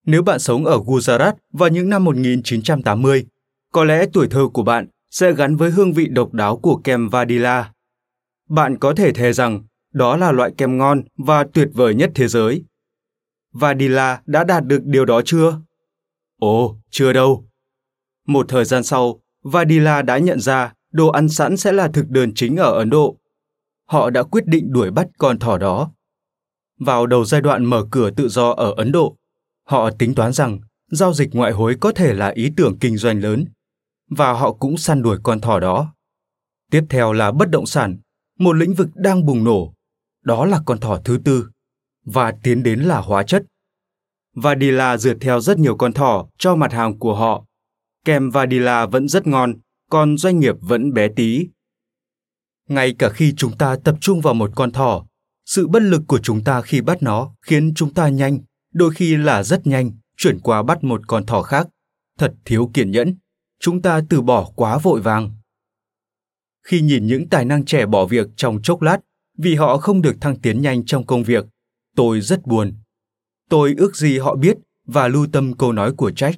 Nếu 0.06 0.22
bạn 0.22 0.38
sống 0.38 0.64
ở 0.64 0.78
Gujarat 0.78 1.32
vào 1.52 1.68
những 1.68 1.88
năm 1.88 2.04
1980, 2.04 3.26
có 3.72 3.84
lẽ 3.84 4.06
tuổi 4.12 4.28
thơ 4.28 4.48
của 4.52 4.62
bạn 4.62 4.86
sẽ 5.10 5.32
gắn 5.32 5.56
với 5.56 5.70
hương 5.70 5.92
vị 5.92 6.06
độc 6.10 6.32
đáo 6.32 6.56
của 6.56 6.80
kem 6.84 7.08
Vadila. 7.08 7.72
Bạn 8.48 8.78
có 8.78 8.94
thể 8.94 9.12
thề 9.12 9.32
rằng 9.32 9.62
đó 9.92 10.16
là 10.16 10.32
loại 10.32 10.50
kem 10.56 10.78
ngon 10.78 11.02
và 11.16 11.44
tuyệt 11.52 11.68
vời 11.74 11.94
nhất 11.94 12.10
thế 12.14 12.28
giới. 12.28 12.64
Vadila 13.52 14.22
đã 14.26 14.44
đạt 14.44 14.66
được 14.66 14.80
điều 14.84 15.04
đó 15.04 15.22
chưa? 15.24 15.60
Ồ, 16.38 16.76
chưa 16.90 17.12
đâu. 17.12 17.44
Một 18.26 18.46
thời 18.48 18.64
gian 18.64 18.82
sau, 18.82 19.20
Vadila 19.42 20.02
đã 20.02 20.18
nhận 20.18 20.40
ra 20.40 20.72
đồ 20.92 21.08
ăn 21.08 21.28
sẵn 21.28 21.56
sẽ 21.56 21.72
là 21.72 21.88
thực 21.88 22.08
đơn 22.08 22.32
chính 22.34 22.56
ở 22.56 22.78
Ấn 22.78 22.90
Độ. 22.90 23.16
Họ 23.86 24.10
đã 24.10 24.22
quyết 24.22 24.46
định 24.46 24.72
đuổi 24.72 24.90
bắt 24.90 25.08
con 25.18 25.38
thỏ 25.38 25.58
đó. 25.58 25.92
Vào 26.80 27.06
đầu 27.06 27.24
giai 27.24 27.40
đoạn 27.40 27.64
mở 27.64 27.86
cửa 27.90 28.10
tự 28.10 28.28
do 28.28 28.50
ở 28.50 28.74
Ấn 28.76 28.92
Độ, 28.92 29.16
họ 29.66 29.90
tính 29.90 30.14
toán 30.14 30.32
rằng 30.32 30.58
giao 30.90 31.14
dịch 31.14 31.28
ngoại 31.32 31.52
hối 31.52 31.76
có 31.80 31.92
thể 31.92 32.14
là 32.14 32.28
ý 32.28 32.50
tưởng 32.56 32.78
kinh 32.78 32.96
doanh 32.96 33.20
lớn, 33.20 33.44
và 34.10 34.32
họ 34.32 34.52
cũng 34.52 34.76
săn 34.76 35.02
đuổi 35.02 35.18
con 35.22 35.40
thỏ 35.40 35.60
đó. 35.60 35.94
Tiếp 36.70 36.84
theo 36.88 37.12
là 37.12 37.32
bất 37.32 37.50
động 37.50 37.66
sản, 37.66 37.98
một 38.38 38.52
lĩnh 38.52 38.74
vực 38.74 38.88
đang 38.94 39.26
bùng 39.26 39.44
nổ. 39.44 39.74
Đó 40.24 40.44
là 40.44 40.60
con 40.66 40.80
thỏ 40.80 41.00
thứ 41.04 41.18
tư, 41.24 41.48
và 42.04 42.32
tiến 42.42 42.62
đến 42.62 42.80
là 42.80 43.00
hóa 43.00 43.22
chất. 43.22 43.44
Vadila 44.34 44.96
dựa 44.96 45.14
theo 45.14 45.40
rất 45.40 45.58
nhiều 45.58 45.76
con 45.76 45.92
thỏ 45.92 46.28
cho 46.38 46.56
mặt 46.56 46.72
hàng 46.72 46.98
của 46.98 47.14
họ. 47.14 47.44
Kem 48.04 48.30
Vadila 48.30 48.86
vẫn 48.86 49.08
rất 49.08 49.26
ngon, 49.26 49.54
còn 49.90 50.16
doanh 50.18 50.40
nghiệp 50.40 50.54
vẫn 50.60 50.92
bé 50.92 51.08
tí. 51.16 51.48
Ngay 52.68 52.94
cả 52.98 53.08
khi 53.08 53.34
chúng 53.36 53.56
ta 53.58 53.76
tập 53.84 53.94
trung 54.00 54.20
vào 54.20 54.34
một 54.34 54.50
con 54.54 54.72
thỏ, 54.72 55.06
sự 55.50 55.68
bất 55.68 55.82
lực 55.82 56.02
của 56.06 56.18
chúng 56.22 56.44
ta 56.44 56.62
khi 56.62 56.80
bắt 56.80 57.02
nó 57.02 57.34
khiến 57.42 57.72
chúng 57.74 57.94
ta 57.94 58.08
nhanh, 58.08 58.38
đôi 58.74 58.94
khi 58.94 59.16
là 59.16 59.42
rất 59.42 59.66
nhanh, 59.66 59.90
chuyển 60.16 60.40
qua 60.40 60.62
bắt 60.62 60.84
một 60.84 61.00
con 61.06 61.26
thỏ 61.26 61.42
khác. 61.42 61.68
Thật 62.18 62.34
thiếu 62.44 62.70
kiên 62.74 62.90
nhẫn, 62.90 63.16
chúng 63.60 63.82
ta 63.82 64.00
từ 64.08 64.22
bỏ 64.22 64.52
quá 64.56 64.78
vội 64.78 65.00
vàng. 65.00 65.30
Khi 66.66 66.80
nhìn 66.80 67.06
những 67.06 67.28
tài 67.28 67.44
năng 67.44 67.64
trẻ 67.64 67.86
bỏ 67.86 68.06
việc 68.06 68.26
trong 68.36 68.62
chốc 68.62 68.82
lát 68.82 68.98
vì 69.38 69.54
họ 69.54 69.78
không 69.78 70.02
được 70.02 70.16
thăng 70.20 70.40
tiến 70.40 70.62
nhanh 70.62 70.84
trong 70.84 71.06
công 71.06 71.22
việc, 71.22 71.44
tôi 71.96 72.20
rất 72.20 72.46
buồn. 72.46 72.74
Tôi 73.48 73.74
ước 73.78 73.96
gì 73.96 74.18
họ 74.18 74.36
biết 74.36 74.56
và 74.86 75.08
lưu 75.08 75.26
tâm 75.32 75.56
câu 75.56 75.72
nói 75.72 75.92
của 75.96 76.10
trách. 76.10 76.34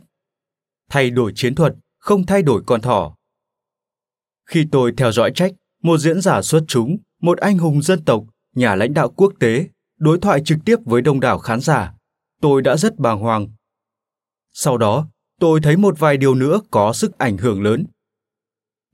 Thay 0.90 1.10
đổi 1.10 1.32
chiến 1.34 1.54
thuật, 1.54 1.74
không 1.98 2.26
thay 2.26 2.42
đổi 2.42 2.62
con 2.66 2.80
thỏ. 2.80 3.16
Khi 4.46 4.66
tôi 4.72 4.92
theo 4.96 5.12
dõi 5.12 5.32
trách, 5.34 5.52
một 5.82 5.98
diễn 5.98 6.20
giả 6.20 6.42
xuất 6.42 6.64
chúng, 6.68 6.96
một 7.20 7.38
anh 7.38 7.58
hùng 7.58 7.82
dân 7.82 8.04
tộc, 8.04 8.24
nhà 8.54 8.74
lãnh 8.74 8.94
đạo 8.94 9.08
quốc 9.08 9.32
tế, 9.40 9.68
đối 9.98 10.18
thoại 10.18 10.42
trực 10.44 10.58
tiếp 10.64 10.76
với 10.84 11.02
đông 11.02 11.20
đảo 11.20 11.38
khán 11.38 11.60
giả, 11.60 11.94
tôi 12.40 12.62
đã 12.62 12.76
rất 12.76 12.98
bàng 12.98 13.18
hoàng. 13.18 13.48
Sau 14.52 14.78
đó, 14.78 15.08
tôi 15.40 15.60
thấy 15.60 15.76
một 15.76 15.98
vài 15.98 16.16
điều 16.16 16.34
nữa 16.34 16.60
có 16.70 16.92
sức 16.92 17.18
ảnh 17.18 17.36
hưởng 17.36 17.62
lớn. 17.62 17.86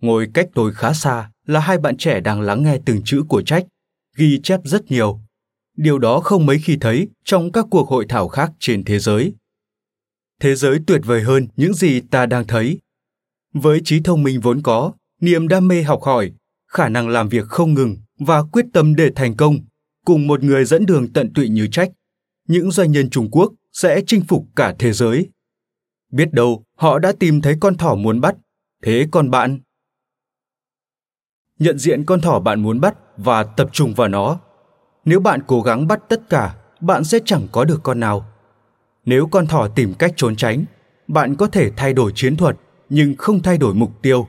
Ngồi 0.01 0.29
cách 0.35 0.49
tôi 0.55 0.73
khá 0.75 0.93
xa 0.93 1.31
là 1.47 1.61
hai 1.61 1.79
bạn 1.79 1.97
trẻ 1.97 2.21
đang 2.21 2.41
lắng 2.41 2.63
nghe 2.63 2.79
từng 2.87 3.03
chữ 3.05 3.23
của 3.29 3.43
Trách, 3.43 3.67
ghi 4.17 4.41
chép 4.43 4.61
rất 4.65 4.91
nhiều. 4.91 5.21
Điều 5.77 5.99
đó 5.99 6.21
không 6.21 6.47
mấy 6.47 6.59
khi 6.59 6.77
thấy 6.81 7.09
trong 7.25 7.53
các 7.53 7.67
cuộc 7.71 7.89
hội 7.89 8.07
thảo 8.09 8.29
khác 8.29 8.53
trên 8.59 8.85
thế 8.85 8.99
giới. 8.99 9.35
Thế 10.41 10.55
giới 10.55 10.79
tuyệt 10.87 11.01
vời 11.05 11.23
hơn 11.23 11.49
những 11.57 11.75
gì 11.75 12.01
ta 12.01 12.27
đang 12.27 12.47
thấy. 12.47 12.79
Với 13.55 13.81
trí 13.85 14.01
thông 14.01 14.23
minh 14.23 14.41
vốn 14.41 14.63
có, 14.63 14.93
niềm 15.21 15.49
đam 15.49 15.69
mê 15.69 15.83
học 15.83 16.03
hỏi, 16.03 16.33
khả 16.69 16.89
năng 16.89 17.09
làm 17.09 17.29
việc 17.29 17.45
không 17.45 17.75
ngừng 17.75 17.97
và 18.19 18.43
quyết 18.43 18.67
tâm 18.73 18.97
để 18.97 19.11
thành 19.17 19.37
công, 19.37 19.59
cùng 20.05 20.27
một 20.27 20.43
người 20.43 20.65
dẫn 20.65 20.87
đường 20.87 21.13
tận 21.13 21.33
tụy 21.35 21.49
như 21.49 21.67
Trách, 21.67 21.91
những 22.49 22.71
doanh 22.71 22.93
nhân 22.93 23.11
Trung 23.11 23.31
Quốc 23.31 23.53
sẽ 23.73 24.01
chinh 24.07 24.25
phục 24.29 24.45
cả 24.57 24.75
thế 24.79 24.93
giới. 24.93 25.29
Biết 26.13 26.33
đâu 26.33 26.65
họ 26.75 26.99
đã 26.99 27.13
tìm 27.19 27.41
thấy 27.41 27.57
con 27.61 27.77
thỏ 27.77 27.95
muốn 27.95 28.21
bắt, 28.21 28.37
thế 28.83 29.07
còn 29.11 29.31
bạn? 29.31 29.59
Nhận 31.59 31.79
diện 31.79 32.05
con 32.05 32.21
thỏ 32.21 32.41
bạn 32.41 32.63
muốn 32.63 32.81
bắt 32.81 32.97
và 33.17 33.43
tập 33.43 33.69
trung 33.73 33.95
vào 33.95 34.09
nó. 34.09 34.41
Nếu 35.05 35.21
bạn 35.21 35.41
cố 35.47 35.63
gắng 35.63 35.87
bắt 35.87 36.01
tất 36.09 36.29
cả, 36.29 36.57
bạn 36.81 37.05
sẽ 37.05 37.19
chẳng 37.25 37.49
có 37.53 37.65
được 37.65 37.81
con 37.83 38.01
nào. 38.01 38.27
Nếu 39.05 39.27
con 39.27 39.47
thỏ 39.47 39.69
tìm 39.69 39.95
cách 39.95 40.13
trốn 40.17 40.37
tránh, 40.37 40.65
bạn 41.09 41.37
có 41.37 41.47
thể 41.47 41.71
thay 41.77 41.93
đổi 41.93 42.13
chiến 42.15 42.37
thuật 42.37 42.57
nhưng 42.89 43.15
không 43.19 43.43
thay 43.43 43.59
đổi 43.59 43.75
mục 43.75 44.03
tiêu. 44.03 44.29